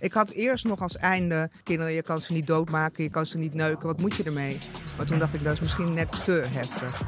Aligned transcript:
Ik 0.00 0.12
had 0.12 0.30
eerst 0.30 0.64
nog 0.64 0.80
als 0.80 0.96
einde, 0.96 1.50
kinderen, 1.62 1.92
je 1.92 2.02
kan 2.02 2.20
ze 2.20 2.32
niet 2.32 2.46
doodmaken, 2.46 3.02
je 3.02 3.10
kan 3.10 3.26
ze 3.26 3.38
niet 3.38 3.54
neuken, 3.54 3.86
wat 3.86 4.00
moet 4.00 4.16
je 4.16 4.22
ermee? 4.22 4.58
Maar 4.96 5.06
toen 5.06 5.18
dacht 5.18 5.34
ik, 5.34 5.44
dat 5.44 5.52
is 5.52 5.60
misschien 5.60 5.94
net 5.94 6.24
te 6.24 6.46
heftig. 6.52 7.02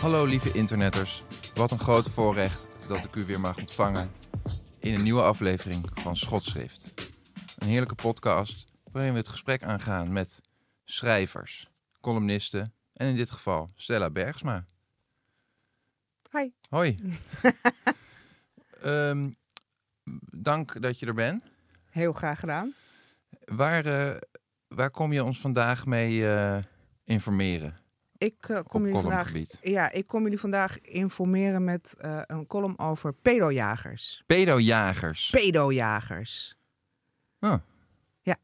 Hallo 0.00 0.24
lieve 0.24 0.52
internetters, 0.52 1.22
wat 1.54 1.70
een 1.70 1.78
groot 1.78 2.10
voorrecht 2.10 2.68
dat 2.88 3.04
ik 3.04 3.14
u 3.14 3.24
weer 3.24 3.40
mag 3.40 3.58
ontvangen 3.58 4.10
in 4.78 4.94
een 4.94 5.02
nieuwe 5.02 5.22
aflevering 5.22 5.90
van 5.94 6.16
Schotschrift. 6.16 6.94
Een 7.58 7.68
heerlijke 7.68 7.94
podcast 7.94 8.66
waarin 8.92 9.12
we 9.12 9.18
het 9.18 9.28
gesprek 9.28 9.62
aangaan 9.62 10.12
met 10.12 10.40
schrijvers, 10.84 11.68
columnisten 12.00 12.74
en 12.92 13.06
in 13.06 13.16
dit 13.16 13.30
geval 13.30 13.70
Stella 13.74 14.10
Bergsma. 14.10 14.66
Hi. 16.32 16.50
Hoi. 16.68 16.98
Ehm, 18.80 19.30
dank 20.30 20.82
dat 20.82 20.98
je 20.98 21.06
er 21.06 21.14
bent. 21.14 21.44
Heel 21.90 22.12
graag 22.12 22.40
gedaan. 22.40 22.74
Waar, 23.44 23.86
eh, 23.86 24.16
waar 24.68 24.90
kom 24.90 25.12
je 25.12 25.24
ons 25.24 25.40
vandaag 25.40 25.86
mee 25.86 26.28
eh, 26.28 26.58
informeren? 27.04 27.78
Ik, 28.18 28.48
eh, 28.48 28.58
kom 28.66 28.86
jullie 28.86 29.00
vandaag, 29.00 29.32
ja, 29.62 29.90
ik 29.90 30.06
kom 30.06 30.22
jullie 30.22 30.38
vandaag 30.38 30.80
informeren 30.80 31.64
met 31.64 31.94
een 32.26 32.46
column 32.46 32.78
over 32.78 33.12
pedojagers. 33.12 34.22
Pedojagers. 34.26 35.30
Pedojagers. 35.30 36.56
Oh, 37.40 37.54
Ja. 38.22 38.36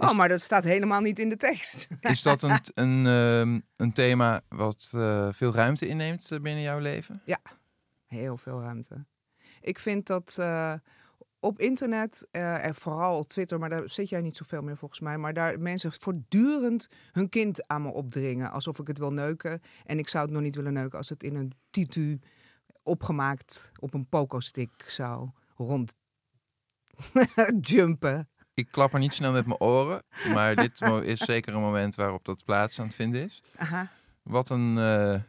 Oh, 0.00 0.16
maar 0.16 0.28
dat 0.28 0.40
staat 0.40 0.64
helemaal 0.64 1.00
niet 1.00 1.18
in 1.18 1.28
de 1.28 1.36
tekst. 1.36 1.88
Is 2.00 2.22
dat 2.22 2.42
een, 2.42 2.58
een, 2.84 3.06
ehm, 3.06 3.60
een 3.76 3.92
thema 3.92 4.40
wat 4.48 4.90
eh, 4.94 5.28
veel 5.32 5.54
ruimte 5.54 5.86
inneemt 5.86 6.30
eh, 6.30 6.40
binnen 6.40 6.62
jouw 6.62 6.78
leven? 6.78 7.22
Heel 8.06 8.36
veel 8.36 8.62
ruimte. 8.62 9.04
Ik 9.60 9.78
vind 9.78 10.06
dat 10.06 10.36
eh, 10.38 10.74
op 11.40 11.58
internet, 11.58 12.28
en 12.30 12.74
vooral 12.74 13.18
op 13.18 13.28
Twitter, 13.28 13.58
maar 13.58 13.68
daar 13.68 13.90
zit 13.90 14.08
jij 14.08 14.20
niet 14.20 14.36
zoveel 14.36 14.62
meer 14.62 14.76
volgens 14.76 15.00
mij, 15.00 15.18
maar 15.18 15.34
daar 15.34 15.60
mensen 15.60 15.92
voortdurend 15.92 16.88
hun 17.12 17.28
kind 17.28 17.68
aan 17.68 17.82
me 17.82 17.88
opdringen. 17.88 18.50
Alsof 18.50 18.78
ik 18.78 18.86
het 18.86 18.98
wil 18.98 19.12
neuken. 19.12 19.62
En 19.84 19.98
ik 19.98 20.08
zou 20.08 20.24
het 20.24 20.32
nog 20.32 20.42
niet 20.42 20.54
willen 20.54 20.72
neuken 20.72 20.98
als 20.98 21.08
het 21.08 21.22
in 21.22 21.34
een 21.34 21.52
titu 21.70 22.20
opgemaakt 22.82 23.72
op 23.78 23.94
een 23.94 24.08
poco-stick 24.08 24.84
zou 24.86 25.30
rond 25.56 25.94
jumpen. 27.60 28.29
Ik 28.54 28.68
klap 28.70 28.92
er 28.92 28.98
niet 28.98 29.14
snel 29.14 29.32
met 29.32 29.46
mijn 29.46 29.60
oren, 29.60 30.02
maar 30.34 30.54
dit 30.54 30.80
is 31.02 31.18
zeker 31.18 31.54
een 31.54 31.60
moment 31.60 31.94
waarop 31.94 32.24
dat 32.24 32.44
plaats 32.44 32.78
aan 32.78 32.86
het 32.86 32.94
vinden 32.94 33.24
is. 33.24 33.42
Aha. 33.56 33.90
Wat 34.22 34.48
een, 34.48 34.78
eh, 34.78 35.20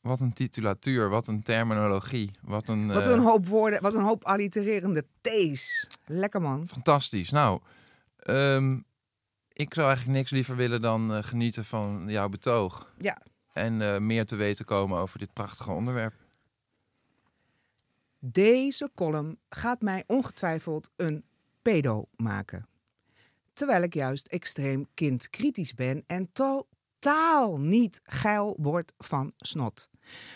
wat 0.00 0.20
een 0.20 0.32
titulatuur, 0.32 1.08
wat 1.08 1.26
een 1.26 1.42
terminologie, 1.42 2.30
wat 2.42 2.68
een... 2.68 2.86
Wat 2.86 3.06
eh, 3.06 3.12
een 3.12 3.20
hoop 3.20 3.46
woorden, 3.46 3.82
wat 3.82 3.94
een 3.94 4.02
hoop 4.02 4.24
allitererende 4.24 5.04
T's. 5.20 5.86
Lekker 6.06 6.40
man. 6.40 6.68
Fantastisch. 6.68 7.30
Nou, 7.30 7.60
ehm, 8.18 8.78
ik 9.52 9.74
zou 9.74 9.86
eigenlijk 9.86 10.18
niks 10.18 10.30
liever 10.30 10.56
willen 10.56 10.82
dan 10.82 11.14
eh, 11.14 11.22
genieten 11.22 11.64
van 11.64 12.04
jouw 12.06 12.28
betoog. 12.28 12.92
Ja. 12.98 13.18
En 13.52 14.06
meer 14.06 14.26
te 14.26 14.36
weten 14.36 14.64
komen 14.64 14.98
over 14.98 15.18
dit 15.18 15.32
prachtige 15.32 15.70
onderwerp. 15.70 16.14
Deze 18.18 18.90
column 18.94 19.38
gaat 19.48 19.80
mij 19.80 20.04
ongetwijfeld 20.06 20.90
een 20.96 21.24
pedo 21.68 22.04
maken. 22.16 22.66
Terwijl 23.52 23.82
ik 23.82 23.94
juist 23.94 24.26
extreem 24.26 24.86
kindkritisch 24.94 25.74
ben 25.74 26.04
en 26.06 26.32
totaal 26.32 27.60
niet 27.60 28.00
geil 28.04 28.56
word 28.58 28.92
van 28.98 29.32
snot. 29.36 29.88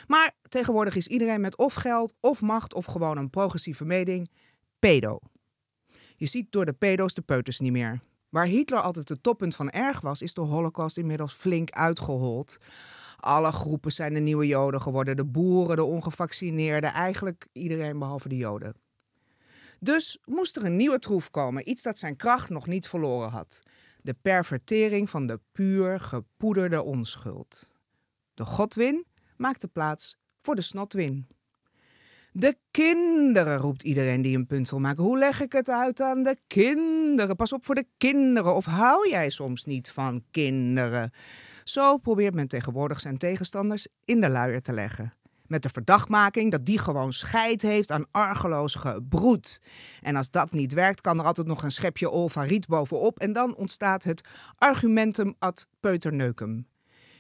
Maar 0.07 0.35
tegenwoordig 0.49 0.97
is 0.97 1.07
iedereen 1.07 1.41
met 1.41 1.57
of 1.57 1.75
geld, 1.75 2.15
of 2.21 2.41
macht, 2.41 2.75
of 2.75 2.85
gewoon 2.85 3.17
een 3.17 3.31
progressieve 3.31 3.85
mening 3.85 4.31
pedo. 4.79 5.19
Je 6.17 6.27
ziet 6.27 6.53
door 6.53 6.65
de 6.65 6.73
pedo's 6.73 7.15
de 7.15 7.23
peuters 7.23 7.61
niet 7.61 7.73
meer. 7.73 8.01
Waar 8.29 8.47
Hitler 8.47 8.81
altijd 8.81 9.09
het 9.09 9.23
toppunt 9.23 9.55
van 9.55 9.71
erg 9.71 10.01
was, 10.01 10.23
is 10.23 10.35
de 10.35 10.41
Holocaust 10.41 10.97
inmiddels 10.97 11.33
flink 11.33 11.71
uitgehold. 11.71 12.59
Alle 13.17 13.53
groepen 13.53 13.93
zijn 13.93 14.15
de 14.15 14.21
nieuwe 14.21 14.47
Joden 14.47 14.81
geworden. 14.81 15.17
De 15.17 15.25
boeren, 15.25 15.77
de 15.77 15.85
ongevaccineerden, 15.85 16.93
eigenlijk 16.93 17.47
iedereen 17.53 17.99
behalve 17.99 18.29
de 18.29 18.37
Joden. 18.37 18.82
Dus 19.83 20.19
moest 20.25 20.57
er 20.57 20.65
een 20.65 20.77
nieuwe 20.77 20.99
troef 20.99 21.31
komen, 21.31 21.69
iets 21.69 21.83
dat 21.83 21.99
zijn 21.99 22.17
kracht 22.17 22.49
nog 22.49 22.67
niet 22.67 22.89
verloren 22.89 23.31
had. 23.31 23.63
De 24.03 24.15
pervertering 24.23 25.11
van 25.11 25.27
de 25.27 25.41
puur 25.53 26.01
gepoederde 26.01 26.83
onschuld. 26.83 27.73
De 28.35 28.45
godwin 28.45 29.07
maakte 29.37 29.69
plaats 29.69 30.17
voor 30.41 30.55
de 30.55 30.63
snotwin. 30.63 31.27
De 32.33 32.57
kinderen, 32.71 33.57
roept 33.57 33.83
iedereen 33.83 34.23
die 34.23 34.37
een 34.37 34.47
punt 34.47 34.71
wil 34.71 34.81
maken. 34.81 35.05
Hoe 35.05 35.19
leg 35.19 35.41
ik 35.41 35.53
het 35.53 35.69
uit 35.69 36.01
aan 36.01 36.23
de 36.23 36.37
kinderen? 36.47 37.37
Pas 37.37 37.53
op 37.53 37.65
voor 37.65 37.75
de 37.75 37.87
kinderen. 37.97 38.55
Of 38.55 38.65
hou 38.65 39.09
jij 39.09 39.31
soms 39.31 39.65
niet 39.65 39.91
van 39.91 40.25
kinderen? 40.31 41.11
Zo 41.65 41.97
probeert 41.97 42.35
men 42.35 42.49
tegenwoordig 42.49 43.01
zijn 43.01 43.19
tegenstanders 43.19 43.87
in 44.05 44.21
de 44.21 44.29
luier 44.29 44.63
te 44.63 44.73
leggen. 44.73 45.13
Met 45.53 45.63
de 45.63 45.69
verdachtmaking 45.69 46.51
dat 46.51 46.67
die 46.67 46.79
gewoon 46.79 47.13
scheid 47.13 47.63
heeft 47.63 47.91
aan 47.91 48.07
argeloos 48.11 48.75
gebroed. 48.75 49.61
En 50.01 50.17
als 50.17 50.31
dat 50.31 50.53
niet 50.53 50.73
werkt, 50.73 51.01
kan 51.01 51.19
er 51.19 51.25
altijd 51.25 51.47
nog 51.47 51.63
een 51.63 51.71
schepje 51.71 52.11
olfariet 52.11 52.67
bovenop. 52.67 53.19
En 53.19 53.33
dan 53.33 53.55
ontstaat 53.55 54.03
het 54.03 54.29
argumentum 54.59 55.35
ad 55.39 55.69
peuterneucum. 55.81 56.67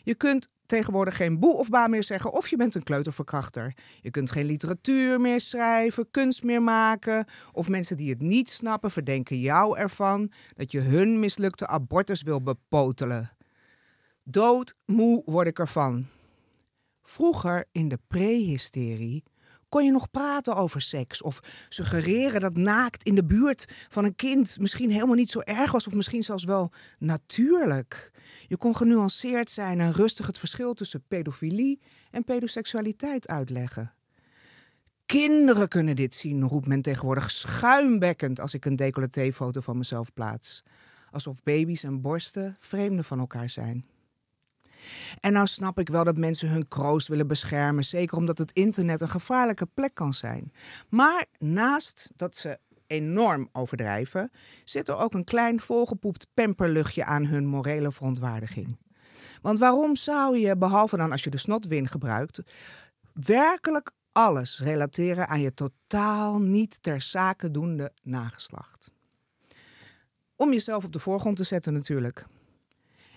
Je 0.02 0.14
kunt 0.14 0.48
tegenwoordig 0.66 1.16
geen 1.16 1.38
boe 1.38 1.54
of 1.54 1.68
ba 1.68 1.86
meer 1.86 2.04
zeggen 2.04 2.32
of 2.32 2.48
je 2.48 2.56
bent 2.56 2.74
een 2.74 2.82
kleuterverkrachter. 2.82 3.74
Je 4.00 4.10
kunt 4.10 4.30
geen 4.30 4.46
literatuur 4.46 5.20
meer 5.20 5.40
schrijven, 5.40 6.10
kunst 6.10 6.42
meer 6.42 6.62
maken. 6.62 7.26
Of 7.52 7.68
mensen 7.68 7.96
die 7.96 8.10
het 8.10 8.22
niet 8.22 8.50
snappen 8.50 8.90
verdenken 8.90 9.40
jou 9.40 9.78
ervan 9.78 10.32
dat 10.56 10.72
je 10.72 10.80
hun 10.80 11.18
mislukte 11.18 11.66
abortus 11.66 12.22
wil 12.22 12.42
bepotelen. 12.42 13.30
Doodmoe 14.22 15.22
word 15.24 15.46
ik 15.46 15.58
ervan. 15.58 16.06
Vroeger 17.02 17.64
in 17.72 17.88
de 17.88 17.98
prehysterie 18.08 19.24
kon 19.68 19.84
je 19.84 19.90
nog 19.90 20.10
praten 20.10 20.56
over 20.56 20.80
seks 20.80 21.22
of 21.22 21.40
suggereren 21.68 22.40
dat 22.40 22.56
naakt 22.56 23.02
in 23.02 23.14
de 23.14 23.24
buurt 23.24 23.86
van 23.88 24.04
een 24.04 24.16
kind 24.16 24.58
misschien 24.58 24.90
helemaal 24.90 25.14
niet 25.14 25.30
zo 25.30 25.40
erg 25.40 25.72
was 25.72 25.86
of 25.86 25.94
misschien 25.94 26.22
zelfs 26.22 26.44
wel 26.44 26.72
natuurlijk. 26.98 28.10
Je 28.46 28.56
kon 28.56 28.76
genuanceerd 28.76 29.50
zijn 29.50 29.80
en 29.80 29.92
rustig 29.92 30.26
het 30.26 30.38
verschil 30.38 30.74
tussen 30.74 31.04
pedofilie 31.08 31.80
en 32.10 32.24
pedoseksualiteit 32.24 33.28
uitleggen. 33.28 33.94
Kinderen 35.06 35.68
kunnen 35.68 35.96
dit 35.96 36.14
zien, 36.14 36.42
roept 36.42 36.66
men 36.66 36.82
tegenwoordig 36.82 37.30
schuimbekkend 37.30 38.40
als 38.40 38.54
ik 38.54 38.64
een 38.64 38.76
decolletéfoto 38.76 39.60
van 39.60 39.76
mezelf 39.76 40.12
plaats. 40.12 40.62
Alsof 41.10 41.42
baby's 41.42 41.82
en 41.82 42.00
borsten 42.00 42.56
vreemden 42.58 43.04
van 43.04 43.18
elkaar 43.18 43.50
zijn. 43.50 43.84
En 45.20 45.32
nou 45.32 45.46
snap 45.46 45.78
ik 45.78 45.88
wel 45.88 46.04
dat 46.04 46.16
mensen 46.16 46.48
hun 46.48 46.68
kroost 46.68 47.08
willen 47.08 47.26
beschermen, 47.26 47.84
zeker 47.84 48.16
omdat 48.16 48.38
het 48.38 48.52
internet 48.52 49.00
een 49.00 49.08
gevaarlijke 49.08 49.66
plek 49.74 49.94
kan 49.94 50.14
zijn. 50.14 50.52
Maar 50.88 51.24
naast 51.38 52.10
dat 52.16 52.36
ze 52.36 52.58
enorm 52.86 53.48
overdrijven, 53.52 54.30
zit 54.64 54.88
er 54.88 54.96
ook 54.96 55.14
een 55.14 55.24
klein 55.24 55.60
volgepoept 55.60 56.26
pemperluchtje 56.34 57.04
aan 57.04 57.26
hun 57.26 57.46
morele 57.46 57.92
verontwaardiging. 57.92 58.76
Want 59.42 59.58
waarom 59.58 59.96
zou 59.96 60.38
je, 60.38 60.56
behalve 60.56 60.96
dan 60.96 61.12
als 61.12 61.24
je 61.24 61.30
de 61.30 61.38
snotwin 61.38 61.88
gebruikt, 61.88 62.42
werkelijk 63.12 63.90
alles 64.12 64.60
relateren 64.60 65.28
aan 65.28 65.40
je 65.40 65.54
totaal 65.54 66.40
niet 66.40 66.82
ter 66.82 67.00
zake 67.00 67.50
doende 67.50 67.92
nageslacht? 68.02 68.90
Om 70.36 70.52
jezelf 70.52 70.84
op 70.84 70.92
de 70.92 70.98
voorgrond 70.98 71.36
te 71.36 71.44
zetten 71.44 71.72
natuurlijk. 71.72 72.26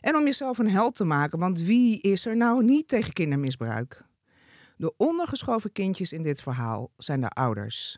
En 0.05 0.15
om 0.15 0.25
jezelf 0.25 0.57
een 0.57 0.69
held 0.69 0.95
te 0.95 1.05
maken, 1.05 1.39
want 1.39 1.61
wie 1.61 2.01
is 2.01 2.25
er 2.25 2.37
nou 2.37 2.63
niet 2.63 2.87
tegen 2.87 3.13
kindermisbruik? 3.13 4.05
De 4.77 4.93
ondergeschoven 4.97 5.71
kindjes 5.71 6.11
in 6.11 6.23
dit 6.23 6.41
verhaal 6.41 6.91
zijn 6.97 7.21
de 7.21 7.29
ouders. 7.29 7.97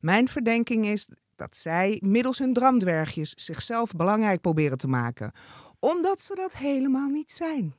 Mijn 0.00 0.28
verdenking 0.28 0.86
is 0.86 1.10
dat 1.34 1.56
zij 1.56 2.02
middels 2.04 2.38
hun 2.38 2.52
dramdwergjes 2.52 3.30
zichzelf 3.30 3.92
belangrijk 3.92 4.40
proberen 4.40 4.78
te 4.78 4.88
maken, 4.88 5.32
omdat 5.78 6.20
ze 6.20 6.34
dat 6.34 6.56
helemaal 6.56 7.08
niet 7.08 7.30
zijn. 7.30 7.74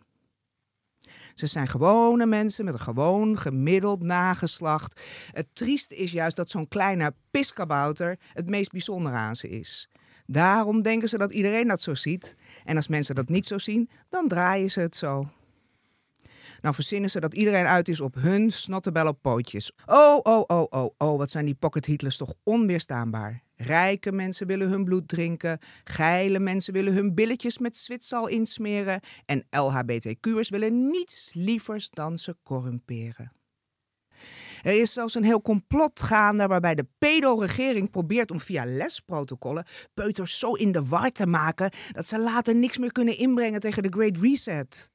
Ze 1.33 1.47
zijn 1.47 1.67
gewone 1.67 2.25
mensen 2.25 2.65
met 2.65 2.73
een 2.73 2.79
gewoon 2.79 3.37
gemiddeld 3.37 4.01
nageslacht. 4.01 5.01
Het 5.31 5.47
trieste 5.53 5.95
is 5.95 6.11
juist 6.11 6.35
dat 6.35 6.49
zo'n 6.49 6.67
kleine 6.67 7.13
piskabouter 7.31 8.19
het 8.33 8.49
meest 8.49 8.71
bijzondere 8.71 9.15
aan 9.15 9.35
ze 9.35 9.49
is. 9.49 9.89
Daarom 10.31 10.81
denken 10.81 11.09
ze 11.09 11.17
dat 11.17 11.31
iedereen 11.31 11.67
dat 11.67 11.81
zo 11.81 11.95
ziet. 11.95 12.35
En 12.63 12.75
als 12.75 12.87
mensen 12.87 13.15
dat 13.15 13.29
niet 13.29 13.45
zo 13.45 13.57
zien, 13.57 13.89
dan 14.09 14.27
draaien 14.27 14.71
ze 14.71 14.79
het 14.79 14.95
zo. 14.95 15.29
Nou 16.61 16.75
verzinnen 16.75 17.09
ze 17.09 17.19
dat 17.19 17.33
iedereen 17.33 17.65
uit 17.65 17.87
is 17.87 18.01
op 18.01 18.15
hun 18.15 18.51
snottebel 18.51 19.13
pootjes. 19.13 19.71
Oh, 19.85 20.19
oh, 20.23 20.43
oh, 20.47 20.65
oh, 20.69 20.89
oh, 20.97 21.17
wat 21.17 21.31
zijn 21.31 21.45
die 21.45 21.55
pocket 21.55 21.85
Hitlers 21.85 22.17
toch 22.17 22.33
onweerstaanbaar. 22.43 23.41
Rijke 23.55 24.11
mensen 24.11 24.47
willen 24.47 24.69
hun 24.69 24.83
bloed 24.83 25.07
drinken, 25.07 25.59
geile 25.83 26.39
mensen 26.39 26.73
willen 26.73 26.93
hun 26.93 27.13
billetjes 27.13 27.57
met 27.57 27.77
zwitsal 27.77 28.27
insmeren 28.27 28.99
en 29.25 29.45
LHBTQ'ers 29.49 30.49
willen 30.49 30.89
niets 30.89 31.31
lievers 31.33 31.89
dan 31.89 32.17
ze 32.17 32.35
corrumperen. 32.43 33.31
Er 34.61 34.79
is 34.79 34.93
zelfs 34.93 35.15
een 35.15 35.23
heel 35.23 35.41
complot 35.41 36.01
gaande 36.01 36.47
waarbij 36.47 36.75
de 36.75 36.87
pedo-regering 36.97 37.91
probeert 37.91 38.31
om 38.31 38.39
via 38.39 38.65
lesprotocollen 38.65 39.65
peuters 39.93 40.39
zo 40.39 40.53
in 40.53 40.71
de 40.71 40.87
war 40.87 41.11
te 41.11 41.27
maken 41.27 41.71
dat 41.91 42.05
ze 42.05 42.19
later 42.19 42.55
niks 42.55 42.77
meer 42.77 42.91
kunnen 42.91 43.17
inbrengen 43.17 43.59
tegen 43.59 43.83
de 43.83 43.89
Great 43.89 44.17
Reset. 44.17 44.91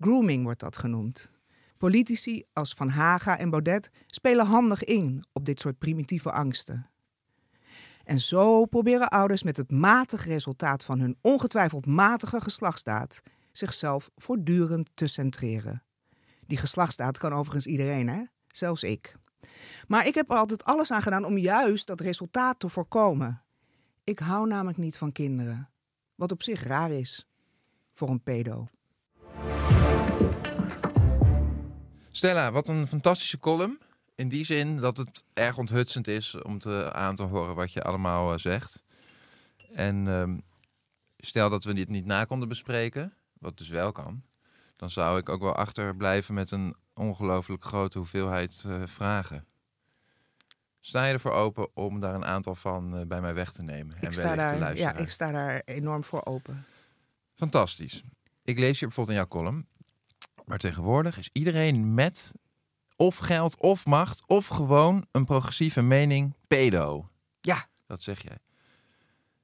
Grooming 0.00 0.44
wordt 0.44 0.60
dat 0.60 0.76
genoemd. 0.76 1.30
Politici 1.78 2.44
als 2.52 2.74
Van 2.74 2.88
Haga 2.88 3.38
en 3.38 3.50
Baudet 3.50 3.90
spelen 4.06 4.46
handig 4.46 4.84
in 4.84 5.24
op 5.32 5.44
dit 5.44 5.60
soort 5.60 5.78
primitieve 5.78 6.32
angsten. 6.32 6.90
En 8.04 8.20
zo 8.20 8.64
proberen 8.64 9.08
ouders 9.08 9.42
met 9.42 9.56
het 9.56 9.70
matige 9.70 10.28
resultaat 10.28 10.84
van 10.84 11.00
hun 11.00 11.16
ongetwijfeld 11.20 11.86
matige 11.86 12.40
geslachtsdaad 12.40 13.22
zichzelf 13.52 14.10
voortdurend 14.16 14.90
te 14.94 15.06
centreren. 15.06 15.82
Die 16.46 16.58
geslachtsdaad 16.58 17.18
kan 17.18 17.32
overigens 17.32 17.66
iedereen, 17.66 18.08
hè? 18.08 18.22
Zelfs 18.52 18.82
ik. 18.82 19.16
Maar 19.86 20.06
ik 20.06 20.14
heb 20.14 20.30
er 20.30 20.36
altijd 20.36 20.64
alles 20.64 20.90
aan 20.90 21.02
gedaan 21.02 21.24
om 21.24 21.38
juist 21.38 21.86
dat 21.86 22.00
resultaat 22.00 22.60
te 22.60 22.68
voorkomen. 22.68 23.42
Ik 24.04 24.18
hou 24.18 24.46
namelijk 24.46 24.78
niet 24.78 24.96
van 24.96 25.12
kinderen. 25.12 25.70
Wat 26.14 26.32
op 26.32 26.42
zich 26.42 26.62
raar 26.62 26.90
is 26.90 27.26
voor 27.92 28.08
een 28.08 28.22
pedo. 28.22 28.66
Stella, 32.08 32.52
wat 32.52 32.68
een 32.68 32.88
fantastische 32.88 33.38
column. 33.38 33.78
In 34.14 34.28
die 34.28 34.44
zin 34.44 34.76
dat 34.76 34.96
het 34.96 35.24
erg 35.32 35.58
onthutsend 35.58 36.06
is 36.06 36.42
om 36.42 36.58
te, 36.58 36.92
aan 36.92 37.14
te 37.14 37.22
horen 37.22 37.54
wat 37.54 37.72
je 37.72 37.82
allemaal 37.82 38.32
eh, 38.32 38.38
zegt. 38.38 38.84
En 39.72 40.08
ehm, 40.08 40.38
stel 41.16 41.50
dat 41.50 41.64
we 41.64 41.72
dit 41.74 41.88
niet 41.88 42.04
na 42.04 42.24
konden 42.24 42.48
bespreken, 42.48 43.14
wat 43.38 43.58
dus 43.58 43.68
wel 43.68 43.92
kan, 43.92 44.22
dan 44.76 44.90
zou 44.90 45.18
ik 45.18 45.28
ook 45.28 45.40
wel 45.40 45.54
achterblijven 45.54 46.34
met 46.34 46.50
een 46.50 46.76
ongelooflijk 47.00 47.64
grote 47.64 47.98
hoeveelheid 47.98 48.64
eh, 48.66 48.82
vragen. 48.86 49.44
Sta 50.80 51.04
je 51.04 51.12
ervoor 51.12 51.32
open 51.32 51.76
om 51.76 52.00
daar 52.00 52.14
een 52.14 52.24
aantal 52.24 52.54
van 52.54 52.98
eh, 52.98 53.06
bij 53.06 53.20
mij 53.20 53.34
weg 53.34 53.52
te 53.52 53.62
nemen 53.62 53.96
en 54.00 54.12
sta, 54.12 54.22
wellicht 54.22 54.38
te 54.38 54.48
daar, 54.48 54.58
luisteren? 54.58 54.94
ja, 54.94 55.00
ik 55.00 55.10
sta 55.10 55.30
daar 55.30 55.62
enorm 55.64 56.04
voor 56.04 56.24
open. 56.24 56.64
Fantastisch. 57.34 58.04
Ik 58.44 58.58
lees 58.58 58.78
hier 58.78 58.88
bijvoorbeeld 58.88 59.18
in 59.18 59.22
jouw 59.22 59.40
column. 59.42 59.66
Maar 60.44 60.58
tegenwoordig 60.58 61.18
is 61.18 61.28
iedereen 61.32 61.94
met 61.94 62.32
of 62.96 63.16
geld 63.16 63.56
of 63.58 63.86
macht 63.86 64.26
of 64.26 64.46
gewoon 64.46 65.06
een 65.10 65.24
progressieve 65.24 65.82
mening 65.82 66.34
pedo. 66.46 67.10
Ja, 67.40 67.66
Dat 67.86 68.02
zeg 68.02 68.22
jij. 68.22 68.38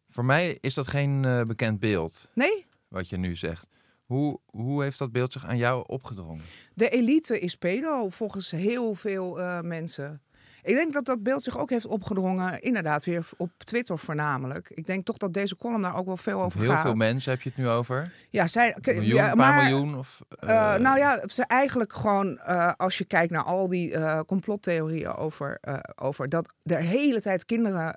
Voor 0.09 0.25
mij 0.25 0.59
is 0.61 0.75
dat 0.75 0.89
geen 0.89 1.25
eh, 1.25 1.43
bekend 1.43 1.81
beeld, 1.81 2.31
nee? 2.35 2.67
wat 2.89 3.09
je 3.09 3.17
nu 3.17 3.37
zegt. 3.37 3.69
Hoe, 4.07 4.39
hoe 4.47 4.83
heeft 4.83 4.99
dat 4.99 5.13
beeld 5.13 5.33
zich 5.33 5.47
aan 5.47 5.57
jou 5.57 5.85
opgedrongen? 5.87 6.45
De 6.75 6.89
elite 6.89 7.41
is 7.41 7.55
pedo 7.57 8.09
volgens 8.09 8.51
heel 8.51 8.95
veel 8.95 9.41
eh, 9.41 9.61
mensen. 9.61 10.21
Ik 10.63 10.75
denk 10.75 10.93
dat 10.93 11.05
dat 11.05 11.23
beeld 11.23 11.43
zich 11.43 11.59
ook 11.59 11.71
heeft 11.71 11.87
opgedrongen, 11.87 12.61
inderdaad 12.61 13.05
weer 13.05 13.29
op 13.37 13.51
Twitter 13.59 13.99
voornamelijk. 13.99 14.71
Ik 14.71 14.87
denk 14.87 15.05
toch 15.05 15.17
dat 15.17 15.35
deze 15.35 15.57
column 15.57 15.83
daar 15.83 15.97
ook 15.97 16.07
wel 16.07 16.17
veel 16.17 16.43
over 16.43 16.61
Heel 16.61 16.71
gaat. 16.71 16.83
veel 16.83 16.95
mensen 16.95 17.31
heb 17.31 17.41
je 17.41 17.49
het 17.49 17.59
nu 17.59 17.69
over. 17.69 18.13
Ja, 18.31 18.47
zij, 18.47 18.77
Een 18.81 18.95
miljoen, 18.95 19.15
ja, 19.15 19.31
een 19.31 19.37
paar 19.37 19.55
maar, 19.55 19.65
miljoen? 19.65 19.99
Of, 19.99 20.21
eh, 20.29 20.75
eh, 20.75 20.81
nou 20.81 20.99
ja, 20.99 21.23
ze 21.27 21.43
eigenlijk 21.43 21.93
gewoon, 21.93 22.41
als 22.77 22.99
je 22.99 23.05
kijkt 23.05 23.33
naar 23.33 23.43
al 23.43 23.69
die 23.69 24.25
complottheorieën 24.25 25.15
over, 25.15 25.61
over 25.97 26.29
dat 26.29 26.53
er 26.65 26.79
hele 26.79 27.21
tijd 27.21 27.45
kinderen 27.45 27.95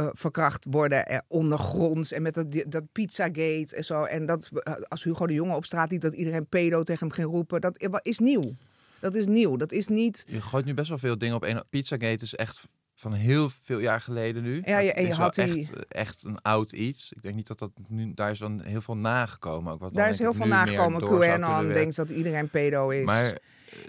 eh, 0.00 0.08
verkracht 0.12 0.66
worden 0.70 1.06
eh, 1.06 1.18
ondergronds 1.28 2.12
en 2.12 2.22
met 2.22 2.34
dat, 2.34 2.64
dat 2.66 2.92
Pizzagate 2.92 3.76
en 3.76 3.84
zo. 3.84 4.04
En 4.04 4.26
dat 4.26 4.50
eh, 4.52 4.74
als 4.88 5.04
Hugo 5.04 5.26
de 5.26 5.32
Jonge 5.32 5.54
op 5.54 5.64
straat 5.64 5.90
liet, 5.90 6.00
dat 6.00 6.14
iedereen 6.14 6.46
pedo 6.46 6.82
tegen 6.82 7.06
hem 7.06 7.16
ging 7.16 7.28
roepen. 7.28 7.60
Dat 7.60 8.00
is 8.02 8.18
nieuw. 8.18 8.56
Dat 9.00 9.14
is 9.14 9.26
nieuw. 9.26 9.56
Dat 9.56 9.72
is 9.72 9.88
niet. 9.88 10.24
Je 10.28 10.40
gooit 10.40 10.64
nu 10.64 10.74
best 10.74 10.88
wel 10.88 10.98
veel 10.98 11.18
dingen 11.18 11.36
op 11.36 11.44
één. 11.44 11.64
Pizzagate 11.70 12.24
is 12.24 12.34
echt 12.34 12.64
van 13.00 13.12
heel 13.12 13.48
veel 13.50 13.78
jaar 13.78 14.00
geleden 14.00 14.42
nu. 14.42 14.62
Ja, 14.64 14.78
je 14.78 14.94
wel 15.06 15.12
had 15.16 15.34
die- 15.34 15.44
echt, 15.44 15.86
echt 15.88 16.24
een 16.24 16.42
oud 16.42 16.72
iets. 16.72 17.12
Ik 17.12 17.22
denk 17.22 17.34
niet 17.34 17.46
dat 17.46 17.58
dat 17.58 17.70
nu... 17.88 18.12
Daar 18.14 18.30
is 18.30 18.38
dan 18.38 18.60
heel 18.62 18.80
veel 18.82 18.96
nagekomen 18.96 19.72
ook. 19.72 19.80
Wat 19.80 19.94
Daar 19.94 20.08
is 20.08 20.18
heel 20.18 20.34
veel 20.34 20.46
nagekomen. 20.46 21.00
QAnon 21.00 21.68
denkt 21.72 21.96
dat 21.96 22.10
iedereen 22.10 22.48
pedo 22.48 22.88
is. 22.88 23.04
Maar 23.04 23.38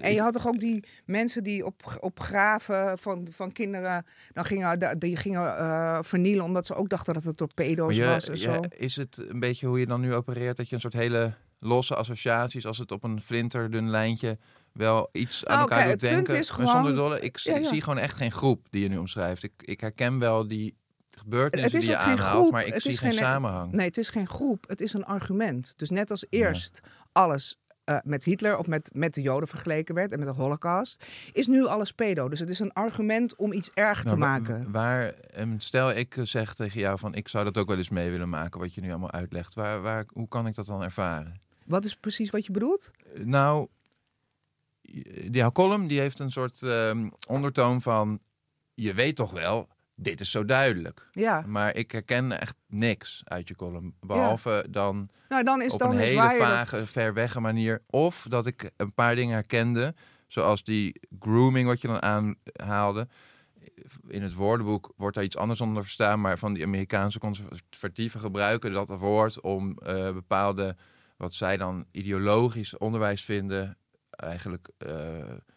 En 0.02 0.14
je 0.14 0.22
had 0.22 0.34
toch 0.34 0.48
ook 0.48 0.60
die 0.60 0.84
mensen 1.06 1.44
die 1.44 1.66
op, 1.66 1.98
op 2.00 2.20
graven 2.20 2.98
van, 2.98 3.28
van 3.32 3.52
kinderen 3.52 4.06
dan 4.34 4.46
gingen, 4.46 5.00
die 5.00 5.16
gingen 5.16 5.58
eh, 5.58 6.00
vernielen 6.02 6.46
omdat 6.46 6.66
ze 6.66 6.76
ook 6.76 6.90
dachten 6.90 7.14
dat 7.14 7.24
het 7.24 7.38
door 7.38 7.50
Maar 7.56 7.66
pedo's 7.68 7.96
je- 7.96 8.06
was 8.06 8.28
en 8.28 8.34
je- 8.34 8.40
zo. 8.40 8.60
is 8.78 8.96
het 8.96 9.26
een 9.28 9.40
beetje 9.40 9.68
hoe 9.68 9.80
je 9.80 9.86
dan 9.86 10.02
nu 10.02 10.14
opereert? 10.14 10.58
Dat 10.58 10.70
je 10.70 10.76
een 10.76 10.82
soort 10.82 10.94
hele 10.94 11.34
losse 11.60 11.96
associaties, 11.96 12.66
als 12.66 12.78
het 12.78 12.92
op 12.92 13.04
een 13.04 13.22
flinterdun 13.22 13.90
lijntje 13.90 14.38
wel 14.74 15.10
iets 15.12 15.46
aan 15.46 15.58
Nou, 15.58 15.70
elkaar 15.70 15.88
doet 15.90 15.98
punt 15.98 16.28
denken. 16.28 16.56
Maar 16.58 16.68
zonder 16.68 16.96
dolle, 16.96 17.20
ik, 17.20 17.38
Ja, 17.38 17.56
ik 17.56 17.64
ja. 17.64 17.68
zie 17.70 17.82
gewoon 17.82 17.98
echt 18.00 18.16
geen 18.16 18.32
groep 18.32 18.68
die 18.70 18.82
je 18.82 18.90
nu 18.90 18.98
omschrijft. 18.98 19.44
Ik, 19.44 19.52
ik 19.58 19.80
herken 19.82 20.20
wel 20.20 20.48
die 20.48 20.76
gebeurtenissen 21.10 21.80
die 21.80 21.90
je 21.90 21.98
aanhaalt, 21.98 22.52
maar 22.52 22.66
ik 22.66 22.74
Het 22.74 22.82
zie 22.82 22.98
geen, 22.98 23.10
geen- 23.12 23.20
samenhang. 23.20 23.72
Nee, 23.72 23.86
het 23.88 23.98
is 23.98 24.10
geen 24.10 24.28
groep. 24.28 24.68
Het 24.68 24.82
is 24.82 24.94
een 24.94 25.06
argument. 25.06 25.74
Dus 25.78 25.90
net 25.90 26.12
als 26.12 26.26
eerst 26.30 26.80
alles 27.12 27.60
eh, 27.84 27.98
met 28.04 28.24
Hitler 28.24 28.58
of 28.58 28.68
met, 28.68 28.90
met 28.94 29.14
de 29.14 29.22
Joden 29.22 29.48
vergeleken 29.48 29.96
werd 29.96 30.12
en 30.12 30.20
met 30.20 30.28
de 30.28 30.34
Holocaust, 30.34 31.06
is 31.32 31.48
nu 31.48 31.66
alles 31.66 31.92
pedo. 31.94 32.30
Dus 32.30 32.40
het 32.40 32.50
is 32.50 32.60
een 32.60 32.74
argument 32.74 33.36
om 33.36 33.54
iets 33.54 33.70
erg 33.74 34.00
te 34.02 34.06
Nou, 34.06 34.18
maken. 34.18 34.72
Waar, 34.72 35.14
em, 35.14 35.60
stel 35.60 35.92
ik 35.92 36.18
eh, 36.18 36.24
zeg 36.26 36.54
tegen 36.54 36.80
jou 36.80 37.00
van 37.00 37.14
ik 37.14 37.28
zou 37.28 37.44
dat 37.44 37.58
ook 37.58 37.68
wel 37.68 37.78
eens 37.78 37.90
mee 37.90 38.10
willen 38.10 38.30
maken, 38.30 38.60
wat 38.60 38.74
je 38.74 38.82
nu 38.82 38.90
allemaal 38.90 39.12
uitlegt. 39.12 39.54
Waar, 39.54 39.82
waar, 39.82 40.06
hoe 40.14 40.28
kan 40.28 40.48
ik 40.48 40.56
dat 40.56 40.66
dan 40.66 40.84
ervaren? 40.84 41.42
Wat 41.66 41.86
is 41.86 41.96
precies 41.96 42.30
wat 42.30 42.46
je 42.46 42.52
bedoelt? 42.52 42.92
Eh, 43.16 43.24
Nou, 43.24 43.68
die 45.32 45.52
column 45.52 45.88
die 45.88 46.00
heeft 46.00 46.20
een 46.20 46.32
soort 46.32 46.62
ehm, 46.62 47.10
ondertoon 47.28 47.82
van 47.82 48.20
je 48.74 48.94
weet 48.94 49.16
toch 49.16 49.32
wel, 49.32 49.70
dit 49.96 50.20
is 50.20 50.32
zo 50.32 50.46
duidelijk. 50.46 51.08
Ja. 51.12 51.44
Maar 51.48 51.76
ik 51.76 51.92
herken 51.92 52.40
echt 52.40 52.56
niks 52.68 53.22
uit 53.24 53.48
je 53.48 53.56
column. 53.56 53.96
Behalve 54.00 54.66
dan 54.70 55.08
Nou, 55.30 55.44
dan 55.44 55.62
is 55.62 55.74
op 55.74 55.80
dan 55.80 55.92
een 55.92 56.00
is 56.00 56.04
hele 56.10 56.22
dat- 56.22 56.38
vage, 56.38 56.88
ver 56.88 57.14
weg 57.14 57.40
manier. 57.40 57.82
Of 57.90 58.26
dat 58.30 58.46
ik 58.46 58.72
een 58.78 58.94
paar 58.94 59.16
dingen 59.16 59.34
herkende. 59.34 59.94
Zoals 60.28 60.64
die 60.64 61.00
grooming 61.20 61.68
wat 61.68 61.82
je 61.82 61.88
dan 61.88 62.02
aanhaalde. 62.02 63.08
In 64.08 64.22
het 64.22 64.34
woordenboek 64.34 64.94
wordt 64.98 65.16
daar 65.16 65.24
iets 65.26 65.38
anders 65.38 65.62
onder 65.62 65.84
verstaan. 65.84 66.22
Maar 66.22 66.38
van 66.40 66.54
die 66.54 66.64
Amerikaanse 66.64 67.20
conservatieven 67.20 68.20
gebruiken 68.20 68.74
dat 68.74 68.90
woord 68.90 69.42
om 69.42 69.78
eh, 69.78 70.14
bepaalde, 70.14 70.76
wat 71.18 71.34
zij 71.34 71.58
dan 71.58 71.86
ideologisch 71.92 72.78
onderwijs 72.78 73.24
vinden, 73.24 73.78
eigenlijk 74.12 74.68
eh, 74.78 74.94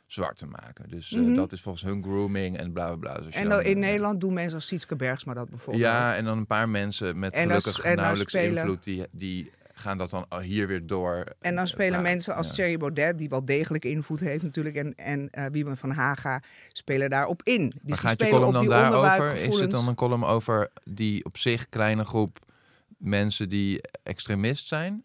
zwart 0.06 0.36
te 0.36 0.46
maken. 0.46 0.88
Dus 0.88 1.12
eh, 1.12 1.20
Mhm. 1.20 1.34
dat 1.34 1.52
is 1.52 1.60
volgens 1.60 1.84
hun 1.84 2.02
grooming 2.02 2.56
en 2.58 2.72
bla 2.72 2.86
bla 2.86 2.96
bla. 2.96 3.22
Dus 3.24 3.34
En 3.34 3.48
dan, 3.48 3.60
in 3.62 3.72
eh, 3.74 3.78
Nederland 3.78 4.20
doen 4.20 4.32
mensen 4.32 4.54
als 4.54 4.66
Sietske 4.66 4.96
Bergsma 4.96 5.34
dat 5.34 5.50
bijvoorbeeld. 5.50 5.84
ja, 5.84 6.14
en 6.16 6.24
dan 6.24 6.38
een 6.38 6.46
paar 6.46 6.68
mensen 6.68 7.18
met 7.18 7.34
En 7.34 7.42
gelukkig 7.46 7.84
nauwelijks 7.84 8.32
spelen- 8.32 8.56
invloed 8.62 8.84
die, 8.84 9.02
die 9.10 9.50
gaan 9.76 9.98
dat 9.98 10.10
dan 10.10 10.26
hier 10.42 10.66
weer 10.66 10.86
door. 10.86 11.24
En 11.40 11.54
dan 11.54 11.66
spelen 11.66 11.92
Ja, 11.92 12.00
mensen 12.00 12.34
als 12.34 12.46
ja. 12.48 12.52
Thierry 12.52 12.76
Baudet, 12.76 13.18
die 13.18 13.28
wel 13.28 13.44
degelijk 13.44 13.84
invloed 13.84 14.20
heeft 14.20 14.42
natuurlijk, 14.42 14.76
en, 14.76 14.94
en 14.94 15.30
eh 15.30 15.44
Wiebe 15.50 15.76
van 15.76 15.90
Haga 15.90 16.42
spelen 16.72 17.10
daarop 17.10 17.40
in. 17.42 17.68
Dus 17.68 17.80
Maar 17.84 17.98
gaat 17.98 18.10
je 18.20 18.24
spelen 18.26 18.30
column 18.40 18.52
dan 18.52 18.66
daarover? 18.90 19.34
Is 19.36 19.60
het 19.60 19.70
dan 19.70 19.88
een 19.88 19.94
column 19.94 20.24
over 20.24 20.70
die 20.84 21.24
op 21.24 21.36
zich 21.38 21.68
kleine 21.68 22.04
groep 22.04 22.38
mensen 22.98 23.48
die 23.48 23.80
extremist 24.02 24.68
zijn? 24.68 25.04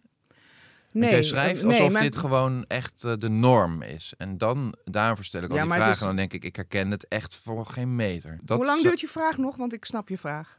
Nee, 0.92 1.10
jij 1.10 1.24
schrijft 1.24 1.64
nee, 1.64 1.78
alsof 1.78 1.94
maar- 1.94 2.02
dit 2.02 2.18
gewoon 2.18 2.66
echt 2.68 3.04
eh, 3.04 3.14
de 3.18 3.30
norm 3.30 3.82
is. 3.82 4.14
En 4.18 4.38
dan, 4.38 4.76
daarom 4.84 5.24
stel 5.24 5.42
ik 5.44 5.50
al 5.50 5.56
Ja, 5.56 5.62
die 5.64 5.72
vragen. 5.72 5.92
is- 5.92 6.00
En 6.02 6.08
dan 6.08 6.16
denk 6.16 6.34
ik, 6.34 6.44
ik 6.44 6.56
herken 6.56 6.92
het 6.92 7.08
echt 7.08 7.36
voor 7.36 7.66
geen 7.66 7.96
meter. 7.96 8.40
Dat 8.42 8.58
Hoe 8.58 8.66
lang 8.66 8.82
duurt 8.82 9.00
je 9.00 9.08
vraag 9.08 9.38
nog? 9.38 9.56
Want 9.56 9.74
ik 9.74 9.86
snap 9.86 10.10
je 10.10 10.18
vraag. 10.18 10.58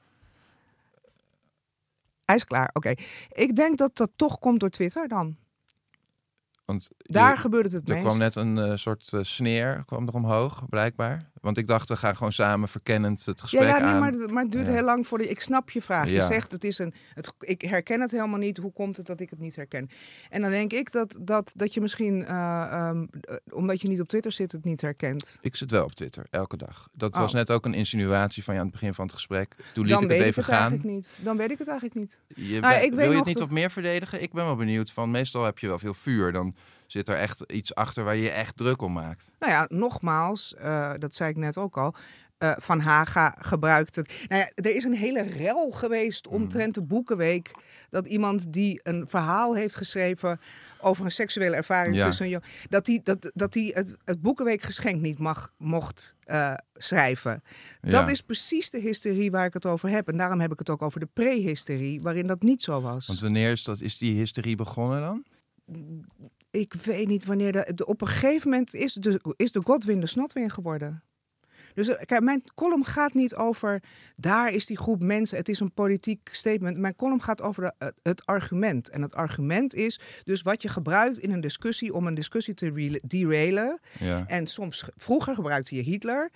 Hij 2.24 2.36
is 2.36 2.44
klaar, 2.44 2.70
oké. 2.72 2.92
Ik 3.32 3.56
denk 3.56 3.78
dat 3.78 3.96
dat 3.96 4.10
toch 4.16 4.38
komt 4.38 4.60
door 4.60 4.70
Twitter 4.70 5.08
dan. 5.08 5.36
Want 6.64 6.88
je- 6.98 7.12
Daar 7.12 7.36
gebeurt 7.36 7.64
het 7.64 7.72
het 7.72 7.88
Er 7.88 7.94
meest. 7.94 8.06
kwam 8.06 8.18
net 8.18 8.34
een 8.34 8.58
eh, 8.58 8.76
soort 8.76 9.12
eh, 9.12 9.20
sneer 9.22 9.82
kwam 9.84 10.08
er 10.08 10.14
omhoog, 10.14 10.68
blijkbaar. 10.68 11.29
Want 11.40 11.56
ik 11.58 11.66
dacht, 11.66 11.88
we 11.88 11.96
gaan 11.96 12.16
gewoon 12.16 12.32
samen 12.32 12.68
verkennend 12.68 13.24
het 13.26 13.36
Ja, 13.38 13.42
gesprek 13.42 13.62
ja 13.68 13.78
nee, 13.78 13.86
aan. 13.86 13.98
maar, 14.00 14.12
het- 14.12 14.30
maar 14.30 14.42
het 14.42 14.52
duurt 14.52 14.66
Ja. 14.66 14.72
heel 14.72 14.82
lang 14.82 15.06
voor 15.06 15.18
de. 15.18 15.28
Ik 15.28 15.40
snap 15.40 15.70
je 15.70 15.82
vraag. 15.82 16.06
Je 16.06 16.12
Ja. 16.12 16.26
zegt 16.26 16.52
het 16.52 16.64
is 16.64 16.78
een. 16.78 16.94
Het, 17.14 17.32
ik 17.38 17.60
herken 17.62 18.00
het 18.00 18.10
helemaal 18.10 18.38
niet. 18.38 18.56
Hoe 18.56 18.72
komt 18.72 18.96
het 18.96 19.06
dat 19.06 19.20
ik 19.20 19.30
het 19.30 19.38
niet 19.38 19.56
herken? 19.56 19.88
En 20.30 20.42
dan 20.42 20.50
denk 20.50 20.72
ik 20.72 20.92
dat, 20.92 21.18
dat, 21.22 21.52
dat 21.54 21.74
je 21.74 21.80
misschien, 21.80 22.24
eh, 22.26 22.62
ehm, 22.72 23.06
eh, 23.20 23.34
omdat 23.50 23.80
je 23.80 23.88
niet 23.88 24.00
op 24.00 24.08
Twitter 24.08 24.32
zit, 24.32 24.52
het 24.52 24.64
niet 24.64 24.80
herkent. 24.80 25.38
Ik 25.40 25.56
zit 25.56 25.70
wel 25.70 25.84
op 25.84 25.92
Twitter, 25.92 26.26
elke 26.30 26.56
dag. 26.56 26.88
Dat 26.92 27.14
Oh. 27.14 27.20
was 27.20 27.32
net 27.32 27.50
ook 27.50 27.64
een 27.64 27.74
insinuatie 27.74 28.44
van 28.44 28.54
je 28.54 28.60
aan 28.60 28.66
het 28.66 28.74
begin 28.74 28.94
van 28.94 29.04
het 29.04 29.14
gesprek. 29.14 29.54
Toen 29.74 29.84
liet 29.84 29.92
Dan 29.92 30.02
ik 30.02 30.08
weet 30.08 30.18
het 30.18 30.26
ik 30.26 30.32
even 30.32 30.42
het 30.42 30.52
gaan. 30.52 30.60
eigenlijk 30.70 30.94
niet. 30.96 31.10
Dan 31.24 31.36
weet 31.36 31.50
ik 31.50 31.58
het 31.58 31.68
eigenlijk 31.68 31.98
niet. 31.98 32.18
Je 32.48 32.60
Nou, 32.60 32.74
ik 32.84 32.92
wil 32.94 33.10
je 33.10 33.16
het 33.16 33.24
niet 33.26 33.38
wat 33.38 33.50
meer 33.50 33.70
verdedigen? 33.70 34.22
Ik 34.22 34.32
ben 34.32 34.44
wel 34.44 34.56
benieuwd 34.56 34.90
van, 34.90 35.10
meestal 35.10 35.44
heb 35.44 35.58
je 35.58 35.66
wel 35.66 35.78
veel 35.78 35.94
vuur. 35.94 36.32
Dan 36.32 36.54
zit 36.92 37.08
er 37.08 37.16
echt 37.16 37.52
iets 37.52 37.74
achter 37.74 38.04
waar 38.04 38.16
je 38.16 38.22
je 38.22 38.30
echt 38.30 38.56
druk 38.56 38.82
om 38.82 38.92
maakt. 38.92 39.32
Nou 39.38 39.52
ja, 39.52 39.66
nogmaals, 39.68 40.54
eh, 40.54 40.92
dat 40.98 41.14
zei 41.14 41.30
ik 41.30 41.36
net 41.36 41.56
ook 41.58 41.76
al. 41.78 41.94
eh, 42.40 42.52
van 42.58 42.80
Haga 42.80 43.34
gebruikt 43.38 43.96
het. 43.96 44.24
Nou 44.28 44.40
ja, 44.42 44.50
er 44.54 44.74
is 44.76 44.84
een 44.84 44.94
hele 44.94 45.22
rel 45.22 45.70
geweest 45.70 46.26
Hmm. 46.26 46.34
omtrent 46.34 46.74
de 46.74 46.82
Boekenweek. 46.82 47.50
Dat 47.88 48.06
iemand 48.06 48.52
die 48.52 48.80
een 48.82 49.06
verhaal 49.08 49.54
heeft 49.54 49.76
geschreven 49.76 50.40
over 50.80 51.04
een 51.04 51.10
seksuele 51.10 51.56
ervaring 51.56 51.96
Ja. 51.96 52.06
tussen 52.06 52.32
een 52.32 52.42
dat 52.68 52.86
die, 52.86 53.00
dat, 53.02 53.30
dat 53.34 53.52
die 53.52 53.72
het, 53.72 53.96
het 54.04 54.20
Boekenweekgeschenk 54.20 55.00
niet 55.00 55.18
mag, 55.18 55.52
mocht 55.58 56.16
eh, 56.24 56.54
schrijven. 56.74 57.42
Dat 57.80 58.08
is 58.10 58.20
precies 58.20 58.70
de 58.70 58.78
hysterie 58.80 59.30
waar 59.30 59.46
ik 59.46 59.52
het 59.54 59.66
over 59.66 59.88
heb. 59.88 60.08
En 60.08 60.16
daarom 60.16 60.40
heb 60.40 60.52
ik 60.52 60.58
het 60.58 60.70
ook 60.70 60.82
over 60.82 61.00
de 61.00 61.08
prehysterie, 61.12 62.00
waarin 62.02 62.26
dat 62.26 62.42
niet 62.42 62.62
zo 62.62 62.80
was. 62.80 63.06
Want 63.06 63.20
wanneer 63.20 63.50
is, 63.52 63.64
dat, 63.64 63.80
is 63.80 63.98
die 63.98 64.14
hysterie 64.16 64.56
begonnen 64.56 65.00
dan? 65.00 65.24
Ik 66.50 66.74
weet 66.74 67.06
niet 67.08 67.24
wanneer 67.24 67.52
de, 67.52 67.86
op 67.86 68.00
een 68.00 68.06
gegeven 68.08 68.50
moment 68.50 68.74
is 68.74 68.94
de, 68.94 69.34
is 69.36 69.52
de 69.52 69.60
Godwin 69.64 70.00
de 70.00 70.06
Snotwin 70.06 70.50
geworden. 70.50 71.02
Dus 71.74 71.88
eh, 71.88 72.04
kijk, 72.04 72.22
mijn 72.22 72.42
column 72.54 72.84
gaat 72.84 73.14
niet 73.14 73.34
over 73.34 73.82
daar 74.16 74.52
is 74.52 74.66
die 74.66 74.76
groep 74.78 75.02
mensen. 75.02 75.36
Het 75.38 75.48
is 75.48 75.60
een 75.60 75.72
politiek 75.72 76.28
statement. 76.32 76.76
Mijn 76.76 76.94
column 76.94 77.22
gaat 77.22 77.42
over 77.42 77.62
de, 77.78 77.92
het- 78.02 78.26
argument. 78.26 78.90
En 78.90 79.02
het 79.02 79.14
argument 79.14 79.74
is 79.74 80.00
dus 80.24 80.42
wat 80.42 80.62
je 80.62 80.68
gebruikt 80.68 81.18
in 81.18 81.30
een 81.30 81.40
discussie 81.40 81.94
om 81.94 82.06
een 82.06 82.14
discussie 82.14 82.54
te 82.54 82.98
derailen. 83.06 83.80
Ja. 83.98 84.24
En 84.26 84.46
soms 84.46 84.84
vroeger 84.96 85.34
gebruikte 85.34 85.74
je 85.74 85.82
Hitler 85.82 86.30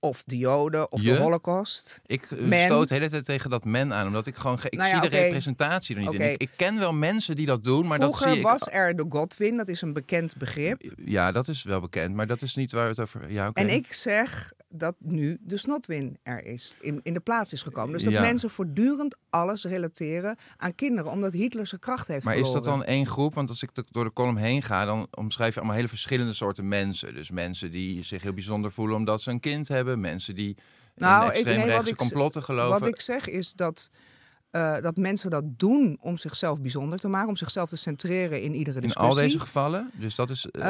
of 0.00 0.22
de 0.26 0.36
Joden 0.38 0.92
of 0.92 1.02
Je? 1.02 1.12
de 1.12 1.18
Holocaust. 1.18 2.00
Ik 2.06 2.22
eh, 2.30 2.38
Men. 2.38 2.64
stoot 2.66 2.88
de 2.88 2.94
hele 2.94 3.08
tijd 3.10 3.24
tegen 3.24 3.50
dat 3.50 3.64
men 3.64 3.92
aan, 3.94 4.06
omdat 4.06 4.26
ik 4.26 4.36
gewoon 4.36 4.58
ge- 4.58 4.70
ik 4.70 4.78
Nou 4.78 4.90
ja, 4.90 5.00
zie 5.00 5.10
de 5.10 5.16
representatie 5.16 5.96
er 5.96 6.02
niet 6.02 6.12
in. 6.12 6.20
Ik, 6.32 6.40
ik 6.42 6.50
ken 6.56 6.78
wel 6.78 6.92
mensen 6.92 7.36
die 7.36 7.46
dat 7.46 7.64
doen, 7.64 7.86
maar 7.86 7.98
vroeger 7.98 8.24
dat 8.26 8.34
zie 8.34 8.42
ik. 8.42 8.48
was 8.50 8.68
er 8.70 8.96
de 8.96 9.06
Godwin, 9.08 9.56
dat 9.56 9.68
is 9.68 9.82
een 9.82 9.92
bekend 9.92 10.36
begrip. 10.36 10.82
Ja, 11.04 11.32
dat 11.32 11.48
is 11.48 11.62
wel 11.62 11.80
bekend, 11.80 12.14
maar 12.14 12.26
dat 12.26 12.42
is 12.42 12.54
niet 12.54 12.72
waar 12.72 12.88
het 12.88 13.00
over. 13.00 13.30
Ja. 13.32 13.50
En 13.52 13.68
ik 13.68 13.92
zeg 13.92 14.52
dat 14.72 14.94
nu 14.98 15.38
de 15.40 15.56
snotwin 15.56 16.18
er 16.22 16.44
is, 16.44 16.74
in, 16.80 17.00
in 17.02 17.14
de 17.14 17.20
plaats 17.20 17.52
is 17.52 17.62
gekomen. 17.62 17.92
Dus 17.92 18.02
dat 18.02 18.12
Ja. 18.12 18.20
mensen 18.20 18.50
voortdurend 18.50 19.16
alles 19.30 19.64
relateren 19.64 20.36
aan 20.56 20.74
kinderen, 20.74 21.10
omdat 21.10 21.32
Hitler 21.32 21.66
zijn 21.66 21.80
kracht 21.80 22.06
heeft 22.06 22.24
Maar 22.24 22.34
is 22.36 22.40
dat 22.42 22.52
verloren. 22.52 22.78
dan 22.78 22.84
één 22.86 23.06
groep? 23.06 23.34
Want 23.34 23.48
als 23.48 23.62
ik 23.62 23.70
door 23.90 24.04
de 24.04 24.12
column 24.12 24.36
heen 24.36 24.62
ga, 24.62 24.84
dan 24.84 25.06
omschrijf 25.10 25.50
je 25.52 25.58
allemaal 25.58 25.76
hele 25.76 25.88
verschillende 25.88 26.32
soorten 26.32 26.68
mensen. 26.68 27.14
Dus 27.14 27.30
mensen 27.30 27.70
die 27.70 28.04
zich 28.04 28.22
heel 28.22 28.32
bijzonder 28.32 28.72
voelen 28.72 28.96
omdat 28.96 29.22
ze 29.22 29.30
een 29.30 29.40
kind 29.40 29.68
hebben. 29.68 29.89
Mensen 29.96 30.34
die 30.34 30.56
Nou, 30.94 31.24
in 31.24 31.30
extreemrechtse 31.30 31.94
complotten 31.94 32.42
geloven. 32.42 32.80
Wat 32.80 32.88
ik 32.88 33.00
zeg 33.00 33.28
is 33.28 33.52
dat, 33.52 33.90
eh, 34.50 34.76
dat 34.80 34.96
mensen 34.96 35.30
dat 35.30 35.44
doen 35.46 35.96
om 36.00 36.16
zichzelf 36.16 36.60
bijzonder 36.60 36.98
te 36.98 37.08
maken, 37.08 37.28
om 37.28 37.36
zichzelf 37.36 37.68
te 37.68 37.76
centreren 37.76 38.42
in 38.42 38.54
iedere 38.54 38.76
in 38.76 38.82
discussie. 38.82 39.14
al 39.16 39.22
deze 39.22 39.38
gevallen. 39.38 39.90
Dus 39.94 40.14
dat 40.14 40.30
is. 40.30 40.46
eh, 40.46 40.60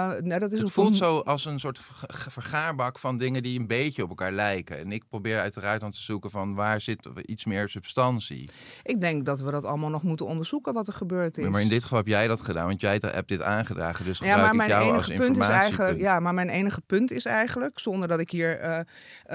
Eh, 0.00 0.22
nou, 0.22 0.40
dat 0.40 0.52
is 0.52 0.58
het 0.58 0.68
een 0.68 0.74
voelt 0.74 0.96
zo 0.96 1.18
als 1.18 1.44
een 1.44 1.60
soort 1.60 1.78
verga- 1.78 2.30
vergaarbak 2.30 2.98
van 2.98 3.16
dingen 3.16 3.42
die 3.42 3.58
een 3.58 3.66
beetje 3.66 4.02
op 4.02 4.08
elkaar 4.08 4.32
lijken. 4.32 4.78
En 4.78 4.92
ik 4.92 5.02
probeer 5.08 5.38
uiteraard 5.38 5.80
dan 5.80 5.90
te 5.90 6.00
zoeken 6.00 6.30
van 6.30 6.54
waar 6.54 6.80
zit 6.80 7.08
iets 7.24 7.44
meer 7.44 7.68
substantie. 7.68 8.48
Ik 8.82 9.00
denk 9.00 9.24
dat 9.26 9.40
we 9.40 9.50
dat 9.50 9.64
allemaal 9.64 9.90
nog 9.90 10.02
moeten 10.02 10.26
onderzoeken 10.26 10.72
wat 10.72 10.86
er 10.86 10.92
gebeurd 10.92 11.38
is. 11.38 11.48
Maar 11.48 11.60
in 11.60 11.68
dit 11.68 11.82
geval 11.82 11.98
heb 11.98 12.06
jij 12.06 12.28
dat 12.28 12.40
gedaan, 12.40 12.66
want 12.66 12.80
jij 12.80 12.98
hebt 13.00 13.28
dit 13.28 13.42
aangedragen. 13.42 14.04
Dus 14.04 14.18
Ja, 14.18 14.24
gebruik 14.24 14.40
maar 14.42 14.50
ik 14.50 14.56
mijn 14.56 14.68
jou 14.70 14.82
als 14.96 15.08
enige 15.08 15.22
punt 15.26 15.36
is 15.38 15.48
eigenlijk, 15.48 16.00
ja, 16.00 16.20
maar 16.20 16.34
mijn 16.34 16.48
enige 16.48 16.80
punt 16.86 17.10
is 17.10 17.24
eigenlijk, 17.24 17.78
zonder 17.78 18.08
dat 18.08 18.18
ik 18.20 18.30
hier 18.30 18.84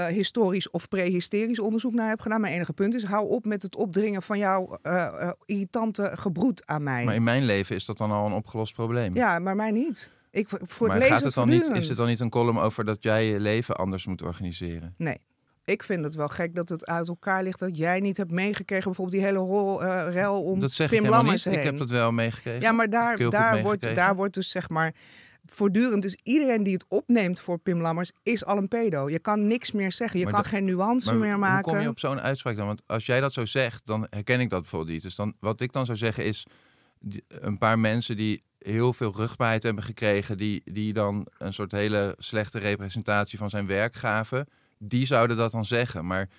historisch 0.08 0.70
of 0.70 0.88
prehysterisch 0.88 1.60
onderzoek 1.60 1.94
naar 1.94 2.10
heb 2.10 2.22
gedaan, 2.22 2.42
mijn 2.42 2.54
enige 2.54 2.74
punt 2.74 2.94
is, 2.96 3.04
hou 3.04 3.30
op 3.30 3.46
met 3.46 3.62
het 3.62 3.76
opdringen 3.96 4.22
van 4.22 4.38
jouw 4.38 4.80
eh, 4.82 5.06
eh, 5.06 5.30
irritante 5.46 6.12
gebroed 6.14 6.66
aan 6.66 6.84
mij. 6.84 7.06
Maar 7.06 7.16
in 7.16 7.24
mijn 7.24 7.46
leven 7.46 7.76
is 7.76 7.86
dat 7.86 7.98
dan 7.98 8.12
al 8.12 8.26
een 8.26 8.34
opgelost 8.34 8.74
probleem. 8.74 9.16
Ja, 9.16 9.40
maar 9.40 9.56
mij 9.56 9.72
niet. 9.72 10.14
Ik 10.32 10.48
voor 10.50 10.88
maar 10.88 11.02
gaat 11.02 11.24
het 11.24 11.34
dan 11.34 11.50
niet, 11.50 11.70
is 11.70 11.88
het 11.88 11.98
dan 11.98 12.08
niet 12.08 12.20
een 12.20 12.30
column 12.30 12.60
over 12.60 12.86
dat 12.86 12.98
jij 13.00 13.26
je 13.26 13.40
leven 13.40 13.76
anders 13.76 14.06
moet 14.06 14.22
organiseren? 14.22 14.94
Nee. 14.98 15.18
Ik 15.66 15.84
vind 15.84 16.04
het 16.04 16.16
wel 16.16 16.28
gek 16.28 16.56
dat 16.56 16.70
het 16.70 16.86
uit 16.86 17.08
elkaar 17.08 17.44
ligt 17.44 17.60
dat 17.60 17.78
jij 17.78 18.00
niet 18.00 18.18
hebt 18.18 18.32
meegekregen, 18.32 18.86
bijvoorbeeld 18.86 19.18
die 19.18 19.26
hele 19.26 19.40
rol, 19.40 19.84
eh, 19.84 20.14
rel 20.14 20.44
om 20.44 20.60
Dat 20.60 20.72
zeg 20.72 20.90
Pim 20.90 21.04
ik 21.04 21.10
Lammers 21.10 21.46
niet. 21.46 21.56
Ik 21.56 21.64
heb 21.64 21.78
dat 21.78 21.90
wel 21.90 22.12
meegekregen. 22.12 22.62
Ja, 22.62 22.72
maar 22.72 22.90
daar, 22.90 23.30
daar, 23.30 23.62
wordt, 23.62 23.96
daar 23.96 24.16
wordt 24.16 24.34
dus 24.34 24.50
zeg 24.50 24.70
maar 24.70 24.94
voortdurend. 25.46 26.02
Dus 26.02 26.18
iedereen 26.24 26.64
die 26.64 26.74
het 26.74 26.86
opneemt 26.88 27.40
voor 27.40 27.58
Pim 27.60 27.82
Lammers 27.82 28.12
is 28.24 28.46
al 28.46 28.58
een 28.58 28.68
pedo. 28.68 29.10
Je 29.10 29.20
kan 29.20 29.48
niks 29.48 29.72
meer 29.72 29.92
zeggen. 29.92 30.20
Je 30.20 30.26
Maar 30.26 30.34
kan 30.34 30.44
dat- 30.44 30.52
geen 30.52 30.66
nuance 30.66 31.10
Maar 31.12 31.20
meer 31.20 31.30
hoe 31.32 31.40
maken. 31.40 31.72
kom 31.72 31.80
je 31.82 31.88
op 31.90 32.00
zo'n 32.00 32.20
uitspraak 32.20 32.56
dan? 32.56 32.66
Want 32.68 32.82
als 32.86 33.06
jij 33.06 33.20
dat 33.22 33.34
zo 33.34 33.46
zegt, 33.46 33.86
dan 33.86 34.08
herken 34.10 34.40
ik 34.40 34.50
dat 34.50 34.62
bijvoorbeeld 34.62 34.92
niet. 34.92 35.02
Dus 35.02 35.16
dan, 35.16 35.34
wat 35.40 35.62
ik 35.62 35.72
dan 35.74 35.86
zou 35.86 35.98
zeggen 35.98 36.26
is, 36.26 36.46
een 37.28 37.58
paar 37.58 37.80
mensen 37.80 38.18
die 38.18 38.44
heel 38.60 38.94
veel 38.94 39.14
rugbaarheid 39.16 39.64
hebben 39.64 39.84
gekregen, 39.84 40.38
die, 40.38 40.62
die 40.72 40.94
dan 40.94 41.28
een 41.38 41.54
soort 41.54 41.72
hele 41.72 42.16
slechte 42.18 42.60
representatie 42.60 43.38
van 43.38 43.50
zijn 43.50 43.68
werk 43.68 43.96
gaven, 43.96 44.48
die 44.78 45.06
zouden 45.06 45.38
dat 45.38 45.52
dan 45.52 45.66
zeggen. 45.66 46.06
Maar 46.06 46.30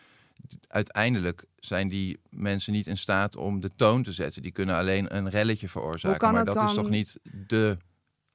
uiteindelijk 0.68 1.44
zijn 1.56 1.88
die 1.88 2.18
mensen 2.30 2.72
niet 2.72 2.86
in 2.86 2.96
staat 2.96 3.36
om 3.36 3.60
de 3.60 3.70
toon 3.76 4.02
te 4.02 4.12
zetten. 4.12 4.42
Die 4.42 4.52
kunnen 4.52 4.76
alleen 4.76 5.16
een 5.16 5.30
relletje 5.30 5.68
veroorzaken. 5.68 6.32
maar 6.32 6.44
dat 6.44 6.62
is 6.68 6.75
toch 6.75 6.88
niet 6.90 7.18
de... 7.46 7.76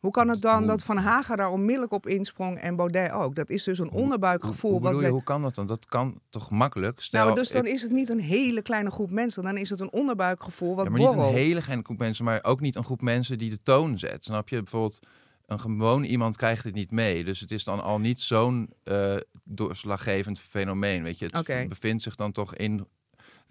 Hoe 0.02 0.12
kan 0.12 0.28
het 0.28 0.42
dan 0.42 0.68
dat 0.68 0.84
Van 0.84 0.98
Haga 0.98 1.36
daar 1.36 1.50
onmiddellijk 1.50 1.92
op 1.92 2.08
insprong 2.08 2.58
en 2.58 2.76
Baudet 2.76 3.12
ook? 3.12 3.36
Dat 3.36 3.50
is 3.50 3.64
dus 3.64 3.80
een 3.80 3.92
onderbuikgevoel. 3.92 4.80
Hoe, 4.80 4.94
hoe, 4.94 5.02
je, 5.02 5.24
kan 5.24 5.42
dat 5.42 5.56
dan? 5.56 5.68
Dat 5.68 5.86
kan 5.86 6.20
toch 6.30 6.50
makkelijk? 6.50 7.02
Stel, 7.02 7.24
nou, 7.24 7.36
dus 7.36 7.50
dan 7.50 7.66
ik- 7.66 7.74
is 7.74 7.82
het 7.82 7.92
niet 7.92 8.10
een 8.10 8.20
hele 8.20 8.62
kleine 8.62 8.92
groep 8.92 9.12
mensen. 9.12 9.44
Dan 9.44 9.58
is 9.58 9.70
het 9.70 9.80
een 9.80 9.92
onderbuikgevoel 9.92 10.76
wat 10.76 10.86
Ja, 10.86 10.92
maar 10.92 11.00
niet 11.00 11.10
een 11.10 11.24
hele 11.24 11.62
kleine 11.62 11.84
groep 11.84 11.98
mensen, 11.98 12.26
maar 12.26 12.44
ook 12.44 12.60
niet 12.60 12.76
een 12.76 12.84
groep 12.84 13.02
mensen 13.02 13.38
die 13.38 13.50
de 13.50 13.62
toon 13.64 14.00
zet. 14.00 14.24
Snap 14.24 14.50
je? 14.50 14.64
Bijvoorbeeld, 14.64 15.00
een 15.46 15.60
gewoon 15.60 16.04
iemand 16.04 16.38
krijgt 16.38 16.64
het 16.64 16.74
niet 16.74 16.92
mee. 16.92 17.24
Dus 17.24 17.40
het 17.40 17.52
is 17.52 17.64
dan 17.64 17.82
al 17.82 18.00
niet 18.00 18.22
zo'n 18.22 18.70
eh, 18.84 19.16
doorslaggevend 19.44 20.40
fenomeen. 20.40 21.04
Weet 21.04 21.20
je, 21.20 21.30
het 21.32 21.70
bevindt 21.70 22.04
zich 22.04 22.16
dan 22.16 22.32
toch 22.32 22.56
in. 22.56 22.88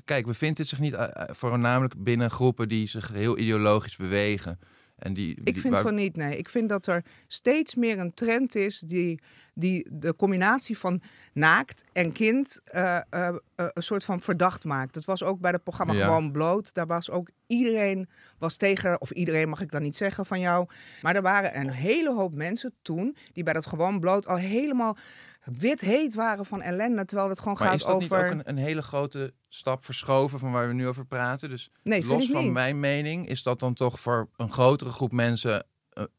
Kijk, 0.05 0.27
bevindt 0.27 0.59
het 0.59 0.69
zich 0.69 0.79
niet 0.79 0.95
eh, 0.95 1.05
eh, 1.05 1.35
voornamelijk 1.35 2.05
binnen 2.05 2.31
groepen 2.31 2.69
die 2.69 2.89
zich 2.89 3.13
heel 3.13 3.39
ideologisch 3.39 3.97
bewegen. 3.97 4.59
En 5.01 5.15
die, 5.15 5.31
Ik 5.45 5.45
die- 5.53 5.61
vind 5.61 5.75
waar- 5.75 5.83
van 5.83 5.95
niet, 5.95 6.17
nee. 6.17 6.37
Ik 6.37 6.49
vind 6.49 6.69
dat 6.69 6.87
er 6.87 7.05
steeds 7.27 7.75
meer 7.75 7.99
een 7.99 8.15
trend 8.15 8.55
is 8.55 8.79
die, 8.79 9.21
die 9.55 9.89
de 9.91 10.17
combinatie 10.17 10.79
van 10.79 11.03
naakt 11.33 11.85
en 11.93 12.13
kind 12.13 12.61
eh, 12.65 12.97
eh, 12.97 13.03
eh, 13.09 13.35
een 13.55 13.83
soort 13.83 14.05
van 14.05 14.21
verdacht 14.21 14.65
maakt. 14.65 14.95
Dat 14.95 15.05
was 15.05 15.23
ook 15.23 15.41
bij 15.41 15.51
het 15.51 15.63
programma 15.63 15.93
Ja. 15.93 16.05
Gewoon 16.05 16.33
Bloot. 16.33 16.75
Daar 16.75 16.87
was 16.87 17.11
ook 17.11 17.29
iedereen 17.47 18.09
was 18.39 18.57
tegen, 18.57 19.01
of 19.01 19.11
iedereen 19.11 19.49
mag 19.49 19.61
ik 19.61 19.71
dan 19.71 19.83
niet 19.83 19.97
zeggen 19.97 20.27
van 20.27 20.41
jou. 20.41 20.69
Maar 21.03 21.15
er 21.15 21.23
waren 21.23 21.61
een 21.61 21.71
hele 21.71 22.15
hoop 22.15 22.35
mensen 22.35 22.75
toen 22.83 23.17
die 23.33 23.45
bij 23.45 23.53
dat 23.53 23.67
Gewoon 23.67 24.01
Bloot 24.01 24.27
al 24.27 24.37
helemaal 24.37 24.97
wit 25.45 25.81
heet 25.81 26.15
waren 26.15 26.47
van 26.47 26.63
ellende. 26.63 27.05
Terwijl 27.05 27.29
het 27.29 27.39
gewoon 27.39 27.57
Maar 27.59 27.67
gaat 27.67 27.77
is 27.77 27.83
dat 27.83 27.95
over... 27.95 28.17
niet 28.17 28.25
ook 28.25 28.31
een, 28.31 28.49
een 28.49 28.65
hele 28.65 28.83
grote 28.83 29.33
stap 29.49 29.85
verschoven 29.85 30.39
van 30.39 30.53
waar 30.53 30.69
we 30.69 30.75
nu 30.75 30.89
over 30.89 31.07
praten? 31.07 31.49
Dus 31.49 31.71
Nee, 31.83 32.05
los 32.05 32.31
van 32.31 32.43
niet. 32.43 32.53
mijn 32.53 32.81
mening 32.81 33.29
is 33.29 33.43
dat 33.43 33.61
dan 33.61 33.75
toch 33.75 34.01
voor 34.01 34.29
een 34.37 34.53
grotere 34.53 34.91
groep 34.91 35.13
mensen 35.13 35.67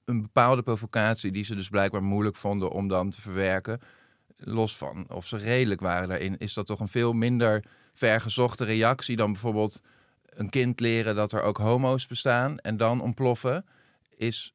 een 0.05 0.21
bepaalde 0.21 0.61
provocatie 0.61 1.31
die 1.31 1.43
ze 1.43 1.55
dus 1.55 1.69
blijkbaar 1.69 2.03
moeilijk 2.03 2.35
vonden 2.35 2.71
om 2.71 2.87
dan 2.87 3.09
te 3.09 3.21
verwerken. 3.21 3.79
Los 4.37 4.77
van 4.77 5.05
of 5.09 5.27
ze 5.27 5.37
redelijk 5.37 5.81
waren 5.81 6.09
daarin, 6.09 6.37
is 6.37 6.53
dat 6.53 6.65
toch 6.65 6.79
een 6.79 6.87
veel 6.87 7.13
minder 7.13 7.63
vergezochte 7.93 8.63
reactie 8.63 9.15
dan 9.15 9.31
bijvoorbeeld 9.31 9.81
een 10.25 10.49
kind 10.49 10.79
leren 10.79 11.15
dat 11.15 11.31
er 11.31 11.41
ook 11.41 11.57
homo's 11.57 12.07
bestaan 12.07 12.57
en 12.57 12.77
dan 12.77 13.01
ontploffen, 13.01 13.65
is 14.17 14.53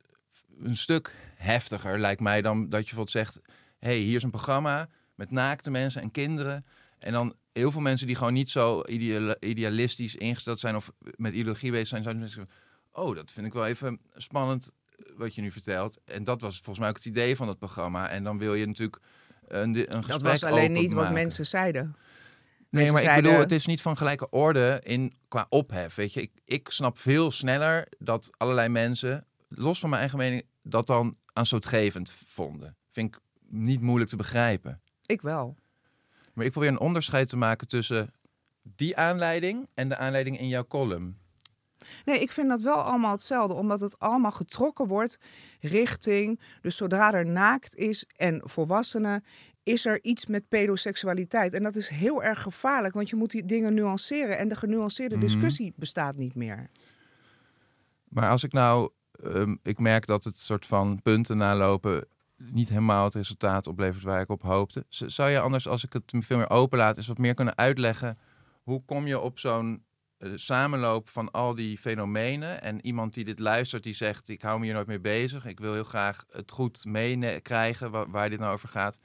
een 0.63 0.77
stuk 0.77 1.15
heftiger, 1.37 1.99
lijkt 1.99 2.21
mij, 2.21 2.43
dan 2.43 2.59
dat 2.59 2.89
je 2.89 2.95
bijvoorbeeld 2.95 3.11
zegt: 3.11 3.41
hey, 3.79 3.97
hier 3.97 4.17
is 4.17 4.23
een 4.23 4.31
programma 4.31 4.89
met 5.15 5.31
naakte 5.31 5.71
mensen 5.71 6.03
en 6.03 6.11
kinderen. 6.11 6.65
En 6.99 7.13
dan 7.13 7.35
heel 7.53 7.71
veel 7.71 7.81
mensen 7.81 8.07
die 8.07 8.17
gewoon 8.17 8.33
niet 8.33 8.51
zo 8.51 8.83
ideal- 8.87 9.37
idealistisch 9.41 10.17
ingesteld 10.17 10.61
zijn 10.61 10.77
of 10.77 10.93
met 11.17 11.33
ideologie 11.33 11.71
bezig 11.71 11.89
zijn, 11.89 12.03
zouden 12.03 12.29
zeggen, 12.29 12.51
oh, 12.93 13.15
dat 13.15 13.33
vind 13.33 13.47
ik 13.47 13.53
wel 13.53 13.67
even 13.67 14.01
spannend 14.15 14.73
eh, 14.86 14.86
wat 15.17 15.35
je 15.35 15.41
nu 15.41 15.51
vertelt. 15.51 15.99
En 16.05 16.25
dat 16.25 16.41
was 16.41 16.55
volgens 16.55 16.79
mij 16.79 16.89
ook 16.89 16.97
het 16.97 17.05
idee 17.05 17.37
van 17.37 17.49
het 17.49 17.59
programma. 17.59 18.09
En 18.09 18.25
dan 18.25 18.39
wil 18.39 18.55
je 18.55 18.67
natuurlijk 18.67 18.99
een, 19.49 19.75
een 19.77 19.87
gesprek 19.87 20.09
Dat 20.09 20.23
was 20.23 20.45
alleen 20.45 20.73
niet 20.73 20.93
wat 20.93 21.13
mensen 21.13 21.47
zeiden. 21.47 21.97
Nee, 22.71 22.85
Mensen 22.85 23.07
maar 23.07 23.17
ik 23.17 23.23
bedoel, 23.23 23.39
het 23.39 23.53
is 23.53 23.67
niet 23.67 23.83
van 23.83 23.97
gelijke 23.97 24.29
orde 24.31 24.81
in, 24.83 25.13
qua 25.29 25.47
ophef. 25.49 25.95
Weet 25.95 26.13
je, 26.13 26.21
ik, 26.21 26.31
ik 26.45 26.69
snap 26.71 26.99
veel 26.99 27.31
sneller 27.31 27.87
dat 27.99 28.31
allerlei 28.37 28.69
mensen, 28.69 29.27
los 29.49 29.79
van 29.79 29.89
mijn 29.89 30.01
eigen 30.01 30.19
mening, 30.19 30.43
dat 30.63 30.87
dan 30.87 31.17
aanstootgevend 31.33 32.11
vonden. 32.27 32.77
Vind 32.91 33.15
ik 33.15 33.21
niet 33.49 33.81
moeilijk 33.81 34.11
te 34.11 34.17
begrijpen. 34.17 34.81
Ik 35.07 35.23
wel. 35.23 35.57
Maar 36.35 36.45
ik 36.45 36.51
probeer 36.51 36.71
een 36.71 36.81
onderscheid 36.81 37.29
te 37.29 37.37
maken 37.37 37.69
tussen 37.69 38.13
die 38.63 38.97
aanleiding 38.97 39.69
en 39.75 39.89
de 39.89 39.97
aanleiding 39.97 40.39
in 40.39 40.49
jouw 40.49 40.67
column. 40.67 41.19
Nee, 42.05 42.21
ik 42.21 42.33
vind 42.33 42.49
dat 42.49 42.61
wel 42.61 42.83
allemaal 42.83 43.13
hetzelfde, 43.13 43.55
omdat 43.55 43.81
het 43.81 43.99
allemaal 43.99 44.31
getrokken 44.31 44.87
wordt 44.87 45.19
richting. 45.61 46.41
Dus 46.61 46.77
zodra 46.77 47.13
er 47.13 47.27
naakt 47.27 47.75
is 47.75 48.05
en 48.17 48.41
volwassenen, 48.45 49.25
is 49.63 49.87
er 49.87 50.05
iets 50.05 50.27
met 50.27 50.49
pedoseksualiteit. 50.49 51.53
En 51.53 51.63
dat 51.63 51.77
is 51.77 51.89
heel 51.89 52.23
erg 52.23 52.43
gevaarlijk, 52.43 52.95
want 52.95 53.09
je 53.09 53.17
moet 53.17 53.31
die 53.31 53.45
dingen 53.45 53.75
nuanceren. 53.75 54.39
En 54.39 54.49
de 54.49 54.57
genuanceerde 54.57 55.19
discussie 55.19 55.73
bestaat 55.77 56.17
niet 56.17 56.35
meer. 56.35 56.71
Maar 58.09 58.31
als 58.31 58.45
ik 58.45 58.53
nou, 58.53 58.91
ehm, 59.13 59.57
ik 59.63 59.79
merk 59.79 60.07
dat 60.07 60.25
het 60.25 60.41
soort 60.41 60.67
van 60.67 61.03
punten 61.03 61.37
nalopen 61.37 62.07
niet 62.37 62.69
helemaal 62.69 63.05
het 63.05 63.15
resultaat 63.15 63.67
oplevert 63.67 64.05
waar 64.05 64.21
ik 64.21 64.31
op 64.31 64.43
hoopte. 64.43 64.85
Zou 64.89 65.31
je 65.31 65.41
anders, 65.41 65.69
als 65.69 65.85
ik 65.85 65.93
het 65.93 66.03
veel 66.19 66.37
meer 66.37 66.51
openlaat, 66.51 66.97
eens 66.97 67.07
wat 67.07 67.19
meer 67.19 67.35
kunnen 67.35 67.57
uitleggen 67.57 68.19
hoe 68.63 68.85
kom 68.85 69.07
je 69.07 69.21
op 69.21 69.39
zo'n 69.39 69.85
eh, 70.19 70.31
samenloop 70.35 71.09
van 71.09 71.31
al 71.31 71.55
die 71.55 71.79
fenomenen 71.79 72.63
en 72.63 72.87
iemand 72.87 73.15
die 73.15 73.25
dit 73.25 73.39
luistert 73.39 73.83
die 73.83 73.95
zegt 73.95 74.29
ik 74.29 74.43
hou 74.43 74.59
me 74.59 74.65
hier 74.65 74.75
nooit 74.75 74.87
mee 74.87 75.01
bezig, 75.01 75.47
ik 75.47 75.61
wil 75.61 75.73
heel 75.73 75.85
graag 75.85 76.25
het 76.31 76.51
goed 76.51 76.85
meekrijgen 76.85 77.91
waar, 77.91 78.11
waar 78.11 78.31
dit 78.31 78.39
nou 78.39 78.55
over 78.55 78.69
gaat. 78.69 79.01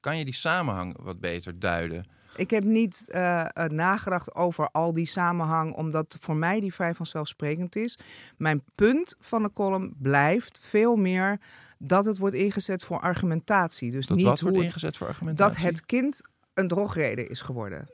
Kan 0.00 0.18
je 0.18 0.24
die 0.24 0.34
samenhang 0.34 0.96
wat 1.00 1.20
beter 1.20 1.58
duiden? 1.58 2.06
Ik 2.36 2.50
heb 2.50 2.64
niet 2.64 3.04
eh, 3.08 3.40
eh, 3.40 3.70
nagedacht 3.70 4.34
over 4.34 4.68
al 4.70 4.92
die 4.92 5.06
samenhang, 5.06 5.74
omdat 5.74 6.16
voor 6.20 6.36
mij 6.36 6.60
die 6.60 6.74
vrij 6.74 6.94
vanzelfsprekend 6.94 7.76
is. 7.76 7.98
Mijn 8.36 8.62
punt 8.74 9.16
van 9.18 9.42
de 9.42 9.52
column 9.52 9.94
blijft 9.98 10.60
veel 10.62 10.96
meer 10.96 11.40
dat 11.78 12.04
het 12.04 12.18
wordt 12.18 12.34
ingezet 12.34 12.84
voor 12.84 13.00
argumentatie. 13.00 13.90
Dus 13.90 14.06
Dat 14.06 14.16
niet 14.16 14.40
hoe 14.40 14.50
wordt 14.50 14.64
ingezet 14.64 14.96
voor 14.96 15.06
argumentatie? 15.06 15.54
dat 15.54 15.64
het 15.64 15.86
kind 15.86 16.22
een 16.54 16.68
drogreden 16.68 17.28
is 17.28 17.40
geworden. 17.40 17.90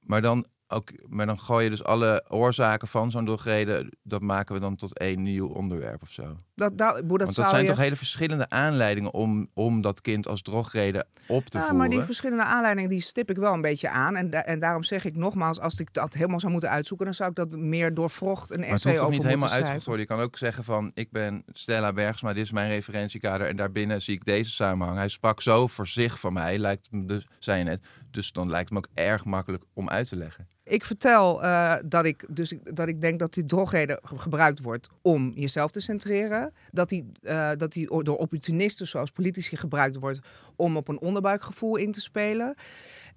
Maar 0.00 0.22
dan, 0.22 0.46
ook, 0.68 0.88
maar 1.08 1.26
dan 1.26 1.38
gooi 1.38 1.64
je 1.64 1.70
dus 1.70 1.84
alle 1.84 2.24
oorzaken 2.28 2.88
van 2.88 3.10
zo'n 3.10 3.24
drogreden, 3.24 3.88
dat 4.02 4.20
maken 4.20 4.54
we 4.54 4.60
dan 4.60 4.76
tot 4.76 4.98
één 4.98 5.22
nieuw 5.22 5.48
onderwerp 5.48 6.02
of 6.02 6.10
zo. 6.10 6.36
Dat, 6.54 6.78
dat, 6.78 6.90
hoe 6.92 7.18
dat 7.18 7.22
Want 7.22 7.34
dat 7.36 7.48
zijn 7.50 7.62
je... 7.62 7.68
toch 7.68 7.78
hele 7.78 7.96
verschillende 7.96 8.48
aanleidingen 8.50 9.12
om, 9.14 9.48
om 9.54 9.80
dat 9.80 10.00
kind 10.00 10.28
als 10.28 10.42
drogreden 10.42 11.06
op 11.26 11.44
te 11.44 11.56
Ja, 11.56 11.62
voeren. 11.62 11.76
maar 11.76 11.88
die 11.88 12.02
verschillende 12.02 12.44
aanleidingen 12.44 12.90
die 12.90 13.00
stip 13.00 13.30
ik 13.30 13.36
wel 13.36 13.52
een 13.52 13.60
beetje 13.60 13.88
aan. 13.88 14.16
En, 14.16 14.30
da- 14.30 14.44
en 14.44 14.60
daarom 14.60 14.82
zeg 14.84 15.04
ik 15.04 15.16
nogmaals, 15.16 15.60
als 15.60 15.80
ik 15.80 15.92
dat 15.92 16.14
helemaal 16.14 16.40
zou 16.40 16.52
moeten 16.52 16.70
uitzoeken, 16.70 17.06
dan 17.06 17.14
zou 17.14 17.30
ik 17.30 17.36
dat 17.36 17.50
meer 17.56 17.94
doorvrocht 17.94 18.50
een 18.50 18.58
Maar 18.60 18.66
het 18.68 18.74
essay 18.76 18.90
hoeft 18.92 19.02
toch 19.04 19.12
over 19.12 19.24
niet 19.24 19.26
helemaal 19.32 19.48
moeten 19.48 19.56
uitgevoerd 19.68 19.84
worden. 19.84 20.06
Je 20.06 20.14
kan 20.14 20.20
ook 20.20 20.38
zeggen 20.38 20.64
van, 20.64 20.90
ik 20.94 21.10
ben 21.10 21.42
Stella 21.52 21.92
Bergsma, 21.92 22.32
dit 22.32 22.44
is 22.44 22.52
mijn 22.52 22.68
referentiekader. 22.70 23.46
En 23.46 23.56
daarbinnen 23.56 24.02
zie 24.02 24.14
ik 24.14 24.24
deze 24.24 24.50
samenhang. 24.50 24.98
Hij 24.98 25.08
sprak 25.08 25.40
zo 25.42 25.66
voor 25.66 25.86
zich 25.86 26.20
van 26.20 26.32
mij, 26.32 26.58
lijkt 26.58 26.88
me 26.90 27.04
dus, 27.04 27.26
zei 27.38 27.58
je 27.58 27.64
net. 27.64 27.84
Dus 28.10 28.32
dan 28.32 28.50
lijkt 28.50 28.70
het 28.70 28.72
me 28.72 28.78
ook 28.78 29.04
erg 29.06 29.24
makkelijk 29.24 29.64
om 29.74 29.88
uit 29.88 30.08
te 30.08 30.16
leggen. 30.16 30.48
Ik 30.68 30.84
vertel 30.84 31.42
eh, 31.42 31.74
dat, 31.84 32.04
ik, 32.04 32.24
dus 32.30 32.54
dat 32.62 32.88
ik 32.88 33.00
denk 33.00 33.18
dat 33.18 33.34
die 33.34 33.44
drogreden 33.44 33.98
ge- 34.02 34.18
gebruikt 34.18 34.60
wordt 34.62 34.88
om 35.02 35.32
jezelf 35.34 35.70
te 35.70 35.80
centreren. 35.80 36.52
Dat 36.70 36.88
die, 36.88 37.12
eh, 37.22 37.50
dat 37.56 37.72
die 37.72 38.04
door 38.04 38.16
opportunisten 38.16 38.86
zoals 38.86 39.10
politici 39.10 39.56
gebruikt 39.56 39.96
wordt 39.96 40.20
om 40.56 40.76
op 40.76 40.88
een 40.88 41.00
onderbuikgevoel 41.00 41.76
in 41.76 41.92
te 41.92 42.00
spelen. 42.00 42.54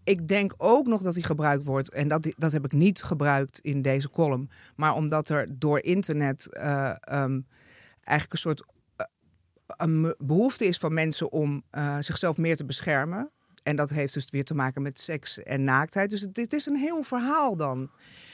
Ik 0.04 0.28
denk 0.28 0.54
ook 0.58 0.88
nog 0.88 1.02
dat 1.02 1.14
die 1.14 1.24
gebruikt 1.24 1.66
wordt, 1.66 1.90
en 1.90 2.08
dat, 2.08 2.34
dat 2.38 2.52
heb 2.52 2.66
ik 2.66 2.72
niet 2.72 3.04
gebruikt 3.04 3.60
in 3.60 3.82
deze 3.82 4.10
column, 4.10 4.50
maar 4.76 4.94
omdat 4.96 5.30
er 5.30 5.60
door 5.60 5.84
internet 5.84 6.46
eh, 6.48 6.90
ehm, 7.00 7.42
eigenlijk 8.04 8.32
een 8.32 8.38
soort 8.38 8.64
eh, 8.96 10.10
behoefte 10.18 10.66
is 10.66 10.78
van 10.78 10.94
mensen 10.94 11.32
om 11.32 11.64
zichzelf 12.00 12.38
meer 12.38 12.56
te 12.56 12.66
beschermen. 12.66 13.32
En 13.64 13.76
dat 13.76 13.90
heeft 13.90 14.14
dus 14.14 14.30
weer 14.30 14.46
te 14.46 14.54
maken 14.54 14.82
met 14.82 15.00
seks 15.00 15.44
en 15.44 15.64
naaktheid. 15.64 16.10
Dus 16.10 16.22
het, 16.22 16.38
het 16.38 16.54
is 16.54 16.66
een 16.66 16.76
heel 16.76 17.04
verhaal 17.04 17.56
dan. 17.56 17.90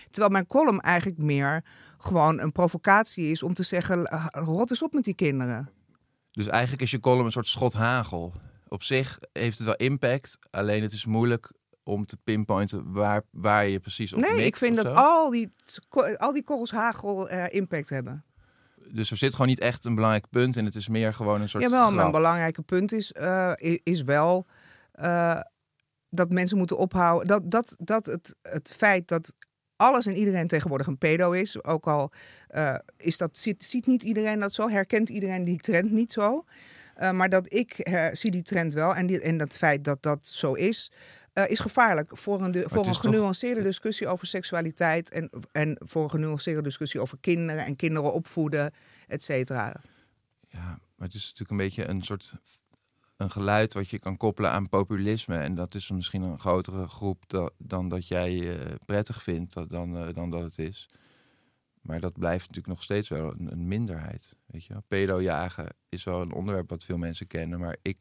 Terwijl 0.09 0.31
mijn 0.31 0.47
column 0.47 0.81
eigenlijk 0.81 1.21
meer 1.21 1.63
gewoon 1.97 2.39
een 2.39 2.51
provocatie 2.51 3.31
is 3.31 3.43
om 3.43 3.53
te 3.53 3.63
zeggen: 3.63 4.07
rot 4.31 4.69
eens 4.69 4.83
op 4.83 4.93
met 4.93 5.03
die 5.03 5.15
kinderen. 5.15 5.69
Dus 6.31 6.47
eigenlijk 6.47 6.81
is 6.81 6.91
je 6.91 6.99
column 6.99 7.25
een 7.25 7.31
soort 7.31 7.47
schot 7.47 7.73
hagel. 7.73 8.33
Op 8.67 8.83
zich 8.83 9.19
heeft 9.31 9.57
het 9.57 9.67
wel 9.67 9.75
impact, 9.75 10.38
alleen 10.51 10.81
het 10.81 10.91
is 10.91 11.05
moeilijk 11.05 11.51
om 11.83 12.05
te 12.05 12.17
pinpointen 12.23 12.91
waar, 12.91 13.21
waar 13.31 13.67
je 13.67 13.79
precies 13.79 14.13
op 14.13 14.19
Nee, 14.19 14.45
ik 14.45 14.55
vind 14.55 14.75
dat 14.75 14.88
zo. 14.88 14.93
al 14.93 15.29
die, 15.29 15.49
al 16.17 16.33
die 16.33 16.43
korrels 16.43 16.71
hagel 16.71 17.29
eh, 17.29 17.53
impact 17.53 17.89
hebben. 17.89 18.25
Dus 18.88 19.11
er 19.11 19.17
zit 19.17 19.31
gewoon 19.31 19.47
niet 19.47 19.59
echt 19.59 19.85
een 19.85 19.95
belangrijk 19.95 20.29
punt 20.29 20.55
in. 20.55 20.65
Het 20.65 20.75
is 20.75 20.88
meer 20.88 21.13
gewoon 21.13 21.41
een 21.41 21.49
soort 21.49 21.63
Jawel, 21.63 21.91
maar 21.91 22.05
een 22.05 22.11
belangrijke 22.11 22.61
punt 22.61 22.91
is, 22.91 23.11
eh, 23.11 23.51
is 23.83 24.03
wel 24.03 24.45
eh, 24.95 25.39
dat 26.10 26.31
mensen 26.31 26.58
moeten 26.58 26.77
ophouden. 26.77 27.27
Dat, 27.27 27.51
dat, 27.51 27.75
dat 27.79 28.05
het, 28.05 28.36
het 28.41 28.71
feit 28.77 29.08
dat 29.08 29.34
alles 29.75 30.05
en 30.05 30.17
iedereen 30.17 30.47
tegenwoordig 30.47 30.88
een 30.88 30.97
pedo 30.97 31.31
is, 31.31 31.63
ook 31.63 31.88
al 31.88 32.12
eh, 32.47 32.75
is 32.97 33.17
dat, 33.17 33.38
ziet, 33.38 33.65
ziet 33.65 33.86
niet 33.88 34.03
iedereen 34.03 34.39
dat 34.39 34.53
zo, 34.53 34.69
herkent 34.69 35.10
iedereen 35.10 35.43
die 35.43 35.58
trend 35.60 35.91
niet 35.91 36.12
zo. 36.13 36.45
Eh, 36.95 37.12
maar 37.12 37.29
dat 37.29 37.53
ik 37.53 37.89
zie 38.12 38.31
die 38.31 38.43
trend 38.43 38.73
wel 38.73 38.95
en, 38.95 39.05
die, 39.05 39.21
en 39.21 39.38
dat 39.38 39.58
feit 39.58 39.84
dat 39.84 40.01
dat 40.03 40.27
zo 40.27 40.53
is, 40.53 40.91
is 41.47 41.60
gevaarlijk 41.60 42.17
voor 42.17 42.41
een, 42.41 42.51
de- 42.51 42.63
voor 42.67 42.86
een 42.86 42.91
toch- 42.91 42.99
genuanceerde 43.01 43.62
discussie 43.62 44.08
over 44.08 44.27
seksualiteit 44.27 45.10
en, 45.10 45.29
en 45.51 45.77
voor 45.79 46.03
een 46.03 46.10
genuanceerde 46.10 46.62
discussie 46.62 46.99
over 46.99 47.17
kinderen 47.21 47.65
en 47.65 47.75
kinderen 47.75 48.13
opvoeden, 48.13 48.73
et 49.08 49.23
cetera. 49.23 49.73
Ja, 50.47 50.79
maar 50.95 51.08
het 51.08 51.13
is 51.13 51.21
natuurlijk 51.23 51.49
een 51.51 51.58
beetje 51.58 51.88
een 51.88 52.01
soort 52.03 52.34
een 53.17 53.32
geluid 53.32 53.73
wat 53.73 53.89
je 53.89 53.99
kan 53.99 54.17
koppelen 54.17 54.51
aan 54.51 54.69
populisme. 54.69 55.36
En 55.38 55.56
dat 55.56 55.75
is 55.75 55.89
misschien 55.91 56.21
een 56.21 56.39
grotere 56.39 56.88
groep 56.88 57.23
da- 57.28 57.49
dan 57.58 57.89
dat 57.89 58.08
jij 58.08 58.58
eh, 58.60 58.75
prettig 58.86 59.23
vindt 59.23 59.54
dat, 59.54 59.69
dan, 59.69 59.97
eh, 59.97 60.08
dan 60.13 60.30
dat 60.30 60.41
het 60.41 60.60
is. 60.60 60.89
Maar 61.82 61.99
dat 61.99 62.13
blijft 62.19 62.39
natuurlijk 62.47 62.67
nog 62.67 62.84
steeds 62.84 63.10
wel 63.10 63.32
een, 63.39 63.51
een 63.51 63.67
minderheid. 63.67 64.36
Weet 64.45 64.65
je, 64.65 64.73
wel. 64.73 64.84
pedo 64.88 65.21
jagen 65.21 65.67
is 65.89 66.04
wel 66.04 66.21
een 66.21 66.32
onderwerp 66.34 66.69
wat 66.69 66.84
veel 66.84 66.97
mensen 66.97 67.28
kennen. 67.28 67.60
Maar 67.60 67.75
ik, 67.82 67.97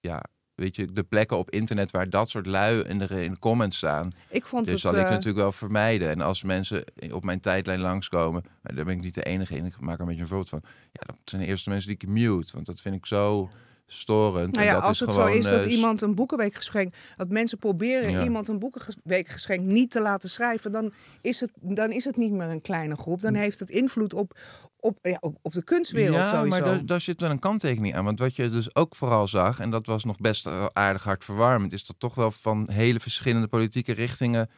ja, 0.00 0.22
weet 0.54 0.76
je, 0.76 0.92
de 0.92 1.02
plekken 1.04 1.36
op 1.38 1.50
internet 1.50 1.90
waar 1.90 2.10
dat 2.10 2.30
soort 2.30 2.46
lui 2.46 2.80
in 2.80 2.98
de, 2.98 3.24
in 3.24 3.30
de 3.30 3.38
comments 3.38 3.76
staan, 3.76 4.12
Ik 4.28 4.46
vond 4.46 4.64
dus 4.64 4.72
het. 4.72 4.80
zal 4.80 5.00
ik 5.00 5.06
eh, 5.06 5.10
natuurlijk 5.10 5.38
wel 5.38 5.52
vermijden. 5.52 6.08
En 6.08 6.20
als 6.20 6.42
mensen 6.42 6.84
op 7.12 7.24
mijn 7.24 7.40
tijdlijn 7.40 7.80
langskomen, 7.80 8.42
maar 8.62 8.74
daar 8.74 8.84
ben 8.84 8.94
ik 8.96 9.02
niet 9.02 9.14
de 9.14 9.22
enige 9.24 9.56
in. 9.56 9.64
Ik 9.64 9.80
maak 9.80 9.94
er 9.94 10.00
een 10.00 10.06
beetje 10.06 10.22
een 10.22 10.28
voorbeeld 10.28 10.48
van. 10.48 10.62
Ja, 10.92 11.02
dat 11.06 11.16
zijn 11.24 11.42
de 11.42 11.48
eerste 11.48 11.70
mensen 11.70 11.88
die 11.88 11.98
ik 12.00 12.08
mute. 12.08 12.52
Want 12.52 12.66
dat 12.66 12.80
vind 12.80 12.94
ik 12.94 13.06
zo 13.06 13.50
storend. 13.90 14.52
Nou 14.52 14.66
En 14.66 14.72
ja, 14.72 14.78
dat 14.78 14.82
als 14.88 15.00
is 15.00 15.06
het 15.06 15.14
gewoon, 15.14 15.32
zo 15.32 15.38
is 15.38 15.44
dat 15.44 15.64
eh, 15.64 15.72
iemand 15.72 16.02
een 16.02 16.14
boekenweekgeschenk, 16.14 16.94
dat 17.16 17.28
mensen 17.28 17.58
proberen 17.58 18.10
Ja. 18.10 18.22
iemand 18.22 18.48
een 18.48 18.58
boekenweekgeschenk 18.58 19.60
niet 19.60 19.90
te 19.90 20.00
laten 20.00 20.28
schrijven, 20.28 20.72
dan 20.72 20.92
is 21.20 21.40
het, 21.40 21.50
dan 21.60 21.90
is 21.92 22.04
het 22.04 22.16
niet 22.16 22.32
meer 22.32 22.48
een 22.48 22.60
kleine 22.60 22.96
groep. 22.96 23.20
Dan 23.20 23.34
heeft 23.34 23.58
het 23.60 23.70
invloed 23.70 24.14
op, 24.14 24.38
op, 24.80 24.98
ja, 25.02 25.16
op, 25.20 25.36
op 25.42 25.52
de 25.52 25.62
kunstwereld 25.64 26.16
ja, 26.16 26.24
sowieso. 26.24 26.60
maar 26.60 26.68
daar, 26.68 26.86
daar 26.86 27.00
zit 27.00 27.20
wel 27.20 27.30
een 27.30 27.38
kanttekening 27.38 27.94
aan. 27.94 28.04
Want 28.04 28.18
wat 28.18 28.36
je 28.36 28.50
dus 28.50 28.74
ook 28.74 28.96
vooral 28.96 29.28
zag, 29.28 29.60
en 29.60 29.70
dat 29.70 29.86
was 29.86 30.04
nog 30.04 30.16
best 30.18 30.46
aardig 30.72 31.04
hartverwarmend, 31.04 31.72
is 31.72 31.86
dat 31.86 31.96
toch 31.98 32.14
wel 32.14 32.30
van 32.30 32.68
hele 32.70 33.00
verschillende 33.00 33.46
politieke 33.48 33.92
richtingen, 33.92 34.50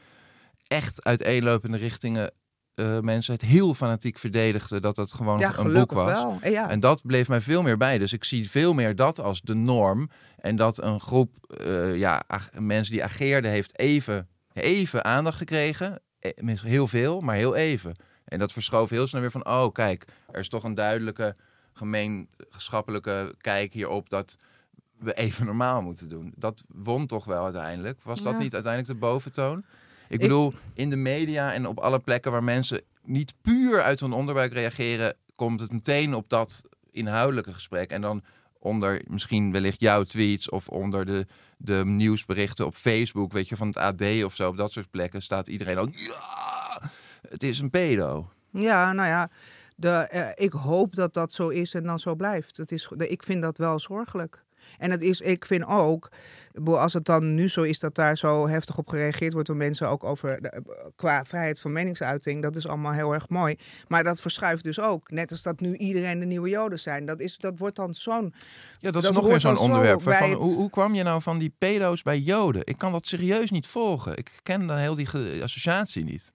echt 0.66 1.04
uiteenlopende 1.04 1.78
richtingen, 1.78 2.30
eh, 2.80 3.00
mensen 3.00 3.32
het 3.32 3.42
heel 3.42 3.74
fanatiek 3.74 4.18
verdedigden 4.18 4.82
dat 4.82 4.96
dat 4.96 5.12
gewoon 5.12 5.38
ja, 5.38 5.58
een 5.58 5.72
boek 5.72 5.92
was. 5.92 6.06
wel. 6.06 6.38
En 6.40 6.50
ja. 6.50 6.70
En 6.70 6.80
dat 6.80 7.00
bleef 7.02 7.28
mij 7.28 7.40
veel 7.40 7.62
meer 7.62 7.76
bij. 7.76 7.98
Dus 7.98 8.12
ik 8.12 8.24
zie 8.24 8.50
veel 8.50 8.74
meer 8.74 8.96
dat 8.96 9.20
als 9.20 9.40
de 9.40 9.54
norm. 9.54 10.10
En 10.38 10.56
dat 10.56 10.82
een 10.82 11.00
groep 11.00 11.30
eh, 11.58 11.96
ja, 11.96 12.22
mensen 12.58 12.92
die 12.92 13.04
ageerden 13.04 13.50
heeft 13.50 13.78
even, 13.78 14.28
even 14.52 15.04
aandacht 15.04 15.36
gekregen. 15.38 16.00
Eh, 16.18 16.30
Heel 16.62 16.88
veel, 16.88 17.20
maar 17.20 17.36
heel 17.36 17.54
even. 17.56 17.96
En 18.24 18.38
dat 18.38 18.52
verschoof 18.52 18.90
heel 18.90 19.06
snel 19.06 19.20
weer 19.20 19.30
van... 19.30 19.46
oh, 19.46 19.72
kijk, 19.72 20.04
er 20.32 20.40
is 20.40 20.48
toch 20.48 20.64
een 20.64 20.74
duidelijke 20.74 21.36
gemeenschappelijke 21.72 23.34
kijk 23.38 23.72
hierop... 23.72 24.08
dat 24.10 24.36
we 24.98 25.12
even 25.14 25.46
normaal 25.46 25.82
moeten 25.82 26.08
doen. 26.08 26.32
Dat 26.36 26.64
won 26.68 27.06
toch 27.06 27.24
wel 27.24 27.44
uiteindelijk. 27.44 28.00
Was 28.02 28.22
dat 28.22 28.32
Ja. 28.32 28.38
niet 28.38 28.54
uiteindelijk 28.54 28.92
de 28.92 29.06
boventoon? 29.06 29.64
Ik 30.11 30.20
bedoel, 30.20 30.53
in 30.75 30.90
de 30.90 30.96
media 30.96 31.53
en 31.53 31.66
op 31.66 31.79
alle 31.79 31.99
plekken 31.99 32.33
waar 32.33 32.44
mensen 32.44 32.83
niet 33.03 33.35
puur 33.42 33.83
uit 33.83 34.01
hun 34.01 34.12
onderbuik 34.12 34.53
reageren, 34.53 35.16
komt 35.35 35.61
het 35.61 35.73
meteen 35.73 36.14
op 36.14 36.29
dat 36.29 36.62
inhoudelijke 36.90 37.53
gesprek. 37.53 37.90
En 37.90 38.01
dan 38.01 38.23
onder 38.59 39.03
misschien 39.07 39.53
wellicht 39.53 39.81
jouw 39.81 40.03
tweets 40.03 40.49
of 40.49 40.68
onder 40.68 41.07
de, 41.07 41.27
de 41.57 41.83
nieuwsberichten 41.85 42.66
op 42.66 42.75
Facebook, 42.75 43.33
weet 43.33 43.49
je, 43.49 43.57
van 43.57 43.66
het 43.66 43.77
AD 43.77 44.25
of 44.25 44.35
zo, 44.35 44.49
op 44.49 44.57
dat 44.57 44.73
soort 44.73 44.90
plekken 44.90 45.23
staat 45.23 45.49
iedereen 45.49 45.79
al, 45.79 45.88
ja, 45.90 46.90
het 47.29 47.42
is 47.42 47.59
een 47.59 47.70
pedo. 47.70 48.31
Ja, 48.53 48.92
nou 48.92 49.09
ja, 49.09 49.31
de, 49.77 49.90
eh, 49.90 50.44
ik 50.44 50.53
hoop 50.53 50.94
dat 50.94 51.14
dat 51.14 51.33
zo 51.33 51.49
is 51.49 51.75
en 51.75 51.83
dan 51.83 51.99
zo 51.99 52.14
blijft. 52.14 52.57
Het 52.57 52.73
is, 52.73 52.88
de, 52.96 53.09
ik 53.09 53.23
vind 53.23 53.42
dat 53.42 53.59
wel 53.59 53.79
zorgelijk. 53.79 54.44
En 54.78 54.90
het 54.90 55.02
is, 55.02 55.20
ik 55.20 55.44
vind 55.44 55.66
ook, 55.66 56.09
als 56.64 56.92
het 56.92 57.04
dan 57.04 57.35
nu 57.35 57.48
zo 57.48 57.62
is 57.62 57.78
dat 57.78 57.94
daar 57.94 58.16
zo 58.18 58.48
heftig 58.48 58.78
op 58.78 58.88
gereageerd 58.88 59.33
wordt 59.33 59.48
door 59.48 59.56
mensen 59.56 59.88
ook 59.88 60.04
over 60.04 60.42
de- 60.42 60.62
qua 60.96 61.24
vrijheid 61.24 61.61
van 61.61 61.72
meningsuiting, 61.72 62.42
dat 62.42 62.56
is 62.56 62.66
allemaal 62.66 62.92
heel 62.92 63.12
erg 63.12 63.28
mooi. 63.28 63.56
Maar 63.88 64.04
dat 64.04 64.20
verschuift 64.20 64.64
dus 64.64 64.80
ook. 64.80 65.11
Net 65.11 65.30
als 65.30 65.42
dat 65.42 65.61
nu 65.61 65.76
iedereen 65.76 66.18
de 66.18 66.26
nieuwe 66.26 66.48
Joden 66.48 66.78
zijn. 66.78 67.04
Dat, 67.06 67.20
is, 67.20 67.37
dat 67.37 67.59
wordt 67.59 67.76
dan 67.76 67.94
zo'n. 67.94 68.35
Ja, 68.80 68.90
dat 68.90 69.02
is 69.02 69.09
Dat 69.09 69.12
nog 69.22 69.26
weer 69.26 69.40
zo'n 69.40 69.56
zo 69.56 69.62
onderwerp. 69.62 70.02
bij 70.04 70.18
Van, 70.18 70.30
het- 70.30 70.38
hoe, 70.38 70.54
hoe 70.54 70.70
kwam 70.70 70.94
je 70.94 71.02
nou 71.02 71.22
van 71.22 71.38
die 71.38 71.54
pedo's 71.59 72.02
bij 72.02 72.18
Joden? 72.18 72.62
Ik 72.64 72.78
kan 72.78 72.92
dat 72.92 73.06
serieus 73.06 73.50
niet 73.50 73.66
volgen. 73.66 74.16
Ik 74.16 74.30
ken 74.42 74.66
dan 74.66 74.76
heel 74.76 74.94
die 74.94 75.09
associatie 75.42 76.04
niet. 76.04 76.33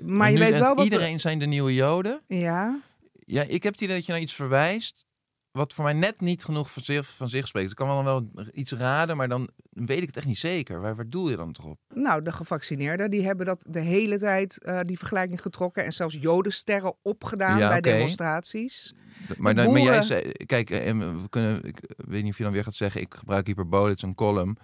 Maar 0.00 0.30
je 0.32 0.38
weet 0.38 0.58
wel 0.58 0.74
wat. 0.74 0.84
Iedereen 0.84 1.20
zijn 1.20 1.38
de 1.38 1.46
nieuwe 1.46 1.74
Joden. 1.74 2.20
Ja. 2.26 2.80
Ja, 3.24 3.42
ik 3.42 3.62
heb 3.62 3.72
het 3.72 3.82
idee 3.82 3.96
dat 3.96 4.06
je 4.06 4.12
naar 4.12 4.20
iets 4.20 4.34
verwijst. 4.34 5.06
Wat 5.52 5.72
voor 5.72 5.84
mij 5.84 5.92
net 5.92 6.20
niet 6.20 6.44
genoeg 6.44 6.72
van 6.72 6.82
zich, 6.82 7.06
van 7.14 7.28
zich 7.28 7.46
spreekt. 7.48 7.70
Ik 7.70 7.76
kan 7.76 7.86
wel 7.88 8.04
wel 8.04 8.28
iets 8.52 8.72
raden, 8.72 9.16
maar 9.16 9.28
dan 9.28 9.48
weet 9.70 10.00
ik 10.00 10.06
het 10.06 10.16
echt 10.16 10.26
niet 10.26 10.38
zeker. 10.38 10.80
Waar, 10.80 10.96
waar 10.96 11.08
doel 11.08 11.30
je 11.30 11.36
dan 11.36 11.52
toch 11.52 11.64
op? 11.64 11.78
Nou, 11.94 12.22
de 12.22 12.32
gevaccineerden 12.32 13.10
die 13.10 13.22
hebben 13.24 13.46
dat 13.46 13.64
de 13.68 13.80
hele 13.80 14.18
tijd 14.18 14.62
eh, 14.64 14.80
die 14.80 14.98
vergelijking 14.98 15.42
getrokken 15.42 15.84
en 15.84 15.92
zelfs 15.92 16.14
jodensterren 16.20 16.94
opgedaan 17.02 17.58
Ja, 17.58 17.68
bij 17.68 17.80
demonstraties. 17.80 18.94
Maar, 19.38 19.54
De 19.54 19.62
dan, 19.62 19.72
maar 19.72 19.80
jij 19.80 19.84
boeren- 19.84 20.04
zei, 20.04 20.32
kijk, 20.32 20.70
eh, 20.70 20.92
we 20.98 21.28
kunnen, 21.28 21.64
ik 21.64 21.78
weet 21.96 22.22
niet 22.22 22.32
of 22.32 22.38
je 22.38 22.44
dan 22.44 22.52
weer 22.52 22.64
gaat 22.64 22.74
zeggen, 22.74 23.00
ik 23.00 23.14
gebruik 23.14 23.46
hyperbole, 23.46 23.88
het 23.88 23.96
is 23.96 24.02
een 24.02 24.14
column. 24.14 24.56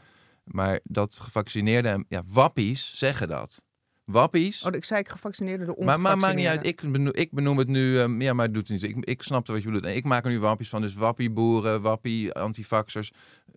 Maar 0.44 0.81
dat 0.85 1.16
gevaccineerden, 1.20 1.92
en- 1.92 2.05
ja, 2.09 2.22
wappies 2.33 2.92
zeggen 2.98 3.29
dat. 3.29 3.64
Wappies. 4.09 4.62
Oh, 4.62 4.75
ik 4.75 4.85
zei 4.85 5.01
ik 5.01 5.09
gevaccineerden 5.09 5.66
de 5.66 5.85
Maar, 5.85 6.01
maar 6.01 6.18
maakt 6.18 6.35
niet 6.35 6.47
uit, 6.47 6.66
ik 6.66 6.92
benoem, 6.92 7.14
ik 7.14 7.33
benoem 7.33 7.59
het 7.59 7.68
nu, 7.68 7.99
ehm, 7.99 8.21
ja, 8.21 8.33
maar 8.33 8.44
het 8.44 8.55
doet 8.55 8.68
het 8.68 8.83
niet. 8.83 8.97
Ik, 8.97 9.05
ik 9.05 9.23
snapte 9.23 9.53
wat 9.53 9.61
je 9.61 9.66
bedoelt. 9.66 9.85
En 9.85 9.97
ik 9.97 10.05
maak 10.05 10.25
er 10.25 10.31
nu 10.31 10.38
wappies 10.40 10.68
van, 10.68 10.81
dus 10.81 10.94
wappie-boeren, 10.94 11.81
wappie-antifaxers. 11.81 13.11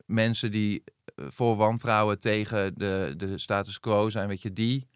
Mensen 0.05 0.51
die 0.51 0.83
eh, 1.15 1.25
vol 1.29 1.55
wantrouwen 1.55 2.19
tegen 2.19 2.73
de, 2.75 3.13
de 3.17 3.37
status 3.37 3.79
quo 3.79 4.09
zijn, 4.09 4.27
weet 4.27 4.41
je, 4.41 4.53
die 4.53 4.87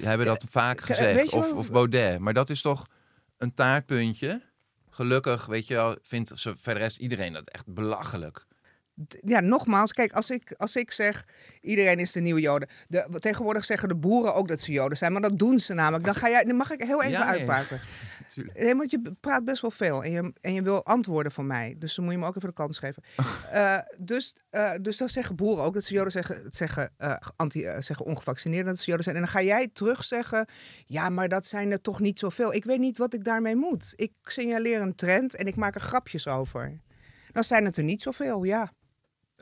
hebben 0.00 0.26
dat 0.26 0.44
vaak 0.50 0.80
eh, 0.80 0.86
gezegd. 0.86 1.32
Of, 1.32 1.52
of 1.52 1.70
Baudet. 1.70 2.18
Maar 2.18 2.34
dat 2.34 2.50
is 2.50 2.60
toch 2.60 2.86
een 3.38 3.54
taartpuntje. 3.54 4.42
Gelukkig, 4.90 5.46
weet 5.46 5.66
je 5.66 5.74
wel, 5.74 5.96
vindt 6.02 6.32
ze 6.34 6.54
verder 6.56 6.82
rest 6.82 6.98
iedereen 6.98 7.32
dat 7.32 7.48
echt 7.48 7.66
belachelijk. 7.66 8.46
Ja, 9.20 9.40
nogmaals, 9.40 9.92
kijk, 9.92 10.12
als 10.12 10.30
ik, 10.30 10.54
als 10.56 10.76
ik 10.76 10.92
zeg 10.92 11.24
iedereen 11.60 11.98
is 11.98 12.12
de 12.12 12.20
nieuwe 12.20 12.40
Joden. 12.40 12.68
De, 12.88 13.06
tegenwoordig 13.18 13.64
zeggen 13.64 13.88
de 13.88 13.94
boeren 13.94 14.34
ook 14.34 14.48
dat 14.48 14.60
ze 14.60 14.72
Joden 14.72 14.96
zijn, 14.96 15.12
maar 15.12 15.20
dat 15.20 15.38
doen 15.38 15.60
ze 15.60 15.74
namelijk. 15.74 16.04
Dan 16.04 16.14
ga 16.14 16.28
jij, 16.28 16.44
dan 16.44 16.56
mag 16.56 16.70
ik 16.70 16.82
heel 16.82 17.02
even 17.02 17.10
Ja, 17.10 17.26
uitpraten. 17.26 17.80
Natuurlijk. 18.20 18.58
Nee, 18.58 18.74
want 18.74 18.90
je 18.90 19.12
praat 19.20 19.44
best 19.44 19.62
wel 19.62 19.70
veel 19.70 20.04
en 20.04 20.10
je, 20.10 20.32
en 20.40 20.54
je 20.54 20.62
wil 20.62 20.84
antwoorden 20.84 21.32
van 21.32 21.46
mij. 21.46 21.74
Dus 21.78 21.94
dan 21.94 22.04
moet 22.04 22.14
je 22.14 22.20
me 22.20 22.26
ook 22.26 22.36
even 22.36 22.48
de 22.48 22.54
kans 22.54 22.78
geven. 22.78 23.02
Eh, 23.52 23.78
dus, 23.98 24.36
eh, 24.50 24.70
dus 24.80 24.96
dan 24.96 25.08
zeggen 25.08 25.36
boeren 25.36 25.64
ook 25.64 25.74
dat 25.74 25.84
ze 25.84 25.94
Joden 25.94 26.12
zeggen, 26.12 26.46
zeggen, 26.48 26.92
eh, 26.96 27.16
anti, 27.36 27.64
eh, 27.64 27.80
zeggen 27.80 28.06
ongevaccineerden 28.06 28.66
dat 28.66 28.78
ze 28.78 28.86
Joden 28.86 29.04
zijn. 29.04 29.16
En 29.16 29.22
dan 29.22 29.30
ga 29.30 29.42
jij 29.42 29.70
terug 29.72 30.04
zeggen, 30.04 30.48
ja, 30.86 31.08
maar 31.08 31.28
dat 31.28 31.46
zijn 31.46 31.70
er 31.70 31.80
toch 31.80 32.00
niet 32.00 32.18
zoveel. 32.18 32.54
Ik 32.54 32.64
weet 32.64 32.78
niet 32.78 32.98
wat 32.98 33.14
ik 33.14 33.24
daarmee 33.24 33.56
moet. 33.56 33.92
Ik 33.96 34.12
signaleer 34.22 34.80
een 34.80 34.94
trend 34.94 35.34
en 35.34 35.46
ik 35.46 35.56
maak 35.56 35.74
er 35.74 35.80
grapjes 35.80 36.28
over. 36.28 36.80
Dan 37.32 37.44
zijn 37.44 37.64
het 37.64 37.76
er 37.76 37.84
niet 37.84 38.02
zoveel, 38.02 38.44
ja. 38.44 38.72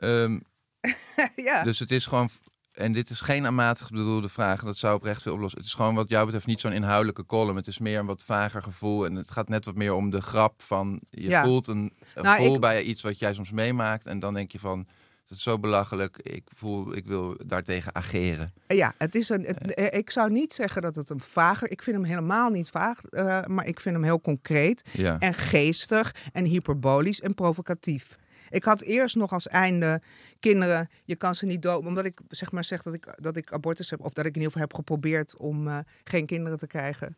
Ehm, 0.01 0.39
ja. 1.35 1.63
Dus 1.63 1.79
het 1.79 1.91
is 1.91 2.05
gewoon, 2.05 2.29
en 2.71 2.93
dit 2.93 3.09
is 3.09 3.19
geen 3.21 3.45
aanmatig 3.45 3.89
bedoelde 3.89 4.29
vraag, 4.29 4.63
dat 4.63 4.77
zou 4.77 4.95
oprecht 4.95 5.21
veel 5.21 5.33
oplossen. 5.33 5.59
Het 5.59 5.67
is 5.67 5.73
gewoon 5.73 5.95
wat 5.95 6.09
jou 6.09 6.25
betreft 6.25 6.45
niet 6.45 6.61
zo'n 6.61 6.71
inhoudelijke 6.73 7.25
column. 7.25 7.55
Het 7.55 7.67
is 7.67 7.79
meer 7.79 7.99
een 7.99 8.05
wat 8.05 8.23
vager 8.23 8.63
gevoel 8.63 9.05
en 9.05 9.15
het 9.15 9.31
gaat 9.31 9.49
net 9.49 9.65
wat 9.65 9.75
meer 9.75 9.93
om 9.93 10.09
de 10.09 10.21
grap 10.21 10.61
van, 10.61 11.01
je 11.09 11.27
Ja. 11.29 11.43
voelt 11.43 11.67
een, 11.67 11.93
een 12.15 12.23
Nou, 12.23 12.35
gevoel 12.37 12.55
ik- 12.55 12.61
bij 12.61 12.81
iets 12.83 13.01
wat 13.01 13.19
jij 13.19 13.33
soms 13.33 13.51
meemaakt 13.51 14.05
en 14.05 14.19
dan 14.19 14.33
denk 14.33 14.51
je 14.51 14.59
van, 14.59 14.87
het 15.27 15.37
is 15.39 15.43
zo 15.43 15.59
belachelijk, 15.59 16.17
ik 16.17 16.43
voel, 16.55 16.95
ik 16.95 17.05
wil 17.05 17.35
daartegen 17.45 17.95
ageren. 17.95 18.53
Ja, 18.67 18.93
het 18.97 19.15
is 19.15 19.29
een, 19.29 19.43
het- 19.45 19.73
eh, 19.73 19.97
ik 19.99 20.09
zou 20.09 20.31
niet 20.31 20.53
zeggen 20.53 20.81
dat 20.81 20.95
het 20.95 21.09
een 21.09 21.19
vager... 21.19 21.71
Ik 21.71 21.81
vind 21.81 21.95
hem 21.95 22.05
helemaal 22.05 22.49
niet 22.49 22.69
vaag, 22.69 23.03
eh, 23.05 23.45
maar 23.45 23.65
ik 23.67 23.79
vind 23.79 23.95
hem 23.95 24.03
heel 24.03 24.21
concreet. 24.21 24.83
Ja. 24.93 25.19
En 25.19 25.33
geestig 25.33 26.15
en 26.31 26.45
hyperbolisch 26.45 27.21
en 27.21 27.33
provocatief. 27.33 28.17
Ik 28.51 28.63
had 28.63 28.81
eerst 28.81 29.15
nog 29.15 29.31
als 29.31 29.47
einde 29.47 30.01
kinderen, 30.39 30.89
je 31.03 31.15
kan 31.15 31.35
ze 31.35 31.45
niet 31.45 31.61
dood... 31.61 31.85
Omdat 31.85 32.05
ik 32.05 32.19
zeg 32.29 32.51
maar 32.51 32.63
zeg 32.63 32.81
dat 32.81 32.93
ik, 32.93 33.15
dat 33.15 33.37
ik 33.37 33.51
abortus 33.51 33.89
heb... 33.89 33.99
of 33.99 34.13
dat 34.13 34.25
ik 34.25 34.35
in 34.35 34.41
ieder 34.41 34.51
geval 34.51 34.67
heb 34.67 34.75
geprobeerd 34.75 35.37
om 35.37 35.67
eh, 35.67 35.77
geen 36.03 36.25
kinderen 36.25 36.57
te 36.57 36.67
krijgen... 36.67 37.17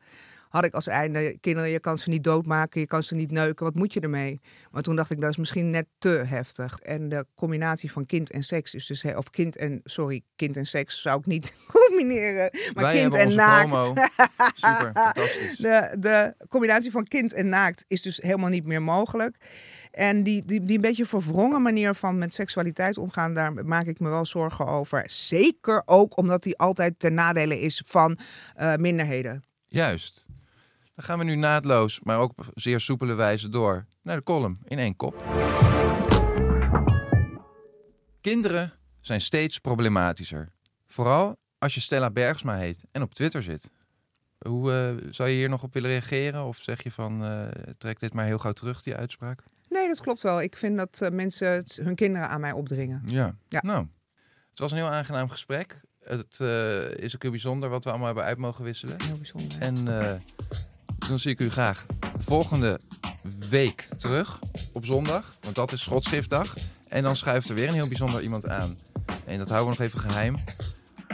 had 0.54 0.64
ik 0.64 0.74
als 0.74 0.88
einde 0.88 1.38
kinderen, 1.40 1.70
je 1.70 1.80
kan 1.80 1.98
ze 1.98 2.10
niet 2.10 2.24
doodmaken, 2.24 2.82
je 2.82 2.88
kan 2.88 3.04
ze 3.04 3.16
niet 3.16 3.32
neuken. 3.32 3.66
Wat 3.66 3.76
moet 3.76 3.94
je 3.94 4.00
ermee? 4.00 4.42
Maar 4.72 4.82
toen 4.82 4.96
dacht 4.96 5.12
ik, 5.12 5.22
dat 5.22 5.30
is 5.30 5.38
misschien 5.38 5.70
net 5.70 5.86
te 5.98 6.10
heftig. 6.10 6.80
En 6.80 7.10
de 7.10 7.26
combinatie 7.36 7.92
van 7.92 8.06
kind 8.06 8.32
en 8.32 8.44
seks 8.44 8.74
is 8.74 8.86
dus... 8.86 9.04
Of 9.04 9.30
kind 9.30 9.58
en, 9.58 9.82
sorry, 9.84 10.22
kind 10.36 10.58
en 10.58 10.66
seks 10.66 11.02
zou 11.02 11.20
ik 11.20 11.26
niet 11.26 11.58
combineren. 11.74 12.50
Maar 12.74 12.84
Wij 12.84 12.96
kind 12.96 13.14
en 13.14 13.36
naakt. 13.36 13.86
Super, 14.56 14.92
fantastisch. 14.94 15.58
De, 15.58 15.96
de 16.00 16.34
combinatie 16.50 16.92
van 16.92 17.08
kind 17.08 17.34
en 17.34 17.50
naakt 17.50 17.86
is 17.88 18.02
dus 18.02 18.18
helemaal 18.18 18.50
niet 18.50 18.66
meer 18.66 18.82
mogelijk. 18.82 19.38
En 19.92 20.24
die, 20.24 20.44
die, 20.46 20.64
die 20.64 20.76
een 20.76 20.82
beetje 20.82 21.06
verwrongen 21.06 21.62
manier 21.62 21.96
van 21.96 22.18
met 22.18 22.34
seksualiteit 22.34 22.98
omgaan, 22.98 23.34
daar 23.34 23.54
maak 23.66 23.86
ik 23.86 24.00
me 24.00 24.10
wel 24.10 24.26
zorgen 24.26 24.66
over. 24.66 25.04
Zeker 25.08 25.82
ook 25.86 26.18
omdat 26.18 26.44
die 26.44 26.58
altijd 26.58 27.00
ten 27.00 27.14
nadele 27.14 27.60
is 27.60 27.84
van 27.86 28.18
eh, 28.56 28.76
minderheden. 28.76 29.44
Juist. 29.68 30.26
Dan 30.96 31.06
gaan 31.06 31.18
we 31.18 31.24
nu 31.24 31.36
naadloos, 31.36 32.00
maar 32.00 32.20
ook 32.20 32.30
op 32.30 32.48
zeer 32.54 32.80
soepele 32.80 33.14
wijze 33.14 33.50
door 33.50 33.86
naar 34.02 34.18
de 34.18 34.24
column 34.24 34.60
in 34.66 34.80
één 34.80 34.96
kop. 34.96 35.24
Kinderen 38.22 38.74
zijn 39.02 39.22
steeds 39.22 39.60
problematischer. 39.60 40.52
Vooral 40.88 41.38
als 41.58 41.74
je 41.74 41.82
Stella 41.82 42.12
Bergsma 42.12 42.58
heet 42.58 42.80
en 42.92 43.02
op 43.02 43.14
Twitter 43.14 43.44
zit. 43.44 43.72
Hoe 44.38 44.72
eh, 44.72 45.08
zou 45.12 45.30
je 45.30 45.36
hier 45.36 45.50
nog 45.50 45.64
op 45.64 45.74
willen 45.74 45.90
reageren? 45.90 46.44
Of 46.44 46.58
zeg 46.58 46.84
je 46.84 46.92
van, 46.92 47.24
eh, 47.24 47.48
trek 47.78 48.00
dit 48.00 48.14
maar 48.14 48.26
heel 48.26 48.38
gauw 48.38 48.52
terug, 48.52 48.82
die 48.82 48.96
uitspraak? 48.96 49.44
Nee, 49.70 49.88
dat 49.88 50.02
klopt 50.02 50.22
wel. 50.22 50.42
Ik 50.42 50.58
vind 50.58 50.78
dat 50.78 51.02
eh, 51.02 51.10
mensen 51.10 51.64
hun 51.82 51.96
kinderen 51.96 52.28
aan 52.30 52.42
mij 52.42 52.52
opdringen. 52.52 53.02
Ja. 53.06 53.36
Ja. 53.50 53.62
Nou, 53.64 53.88
het 54.50 54.60
was 54.60 54.72
een 54.72 54.78
heel 54.78 54.88
aangenaam 54.88 55.30
gesprek. 55.30 55.82
Het 56.04 56.40
is 57.00 57.16
ook 57.16 57.22
heel 57.22 57.32
bijzonder 57.32 57.70
wat 57.70 57.84
we 57.84 57.90
allemaal 57.90 58.08
hebben 58.08 58.24
uit 58.24 58.38
mogen 58.38 58.64
wisselen. 58.64 59.02
Heel 59.02 59.18
bijzonder. 59.18 59.60
En 59.60 59.88
dan 61.08 61.20
zie 61.20 61.32
ik 61.32 61.40
u 61.40 61.50
graag 61.50 61.86
volgende 62.18 62.80
week 63.50 63.88
terug 63.98 64.40
op 64.72 64.86
zondag. 64.86 65.38
Want 65.42 65.56
dat 65.56 65.72
is 65.72 65.82
Schotschriftdag. 65.82 66.54
En 66.88 67.04
dan 67.04 67.16
schuift 67.16 67.50
er 67.50 67.56
weer 67.56 67.68
een 67.68 67.74
heel 67.74 67.88
bijzonder 67.88 68.22
iemand 68.22 68.48
aan. 68.48 68.78
En 69.26 69.38
dat 69.38 69.50
houden 69.50 69.74
we 69.74 69.78
nog 69.80 69.88
even 69.88 70.00
geheim. 70.00 70.36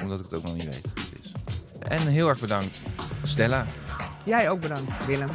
Omdat 0.01 0.19
ik 0.19 0.25
het 0.25 0.33
ook 0.33 0.43
nog 0.43 0.53
niet 0.53 0.65
weet 0.65 0.83
het 0.83 0.93
is. 1.21 1.31
En 1.79 2.07
heel 2.07 2.29
erg 2.29 2.39
bedankt, 2.39 2.83
Stella. 3.23 3.67
Jij 4.25 4.49
ook 4.49 4.61
bedankt, 4.61 5.05
Willem. 5.05 5.29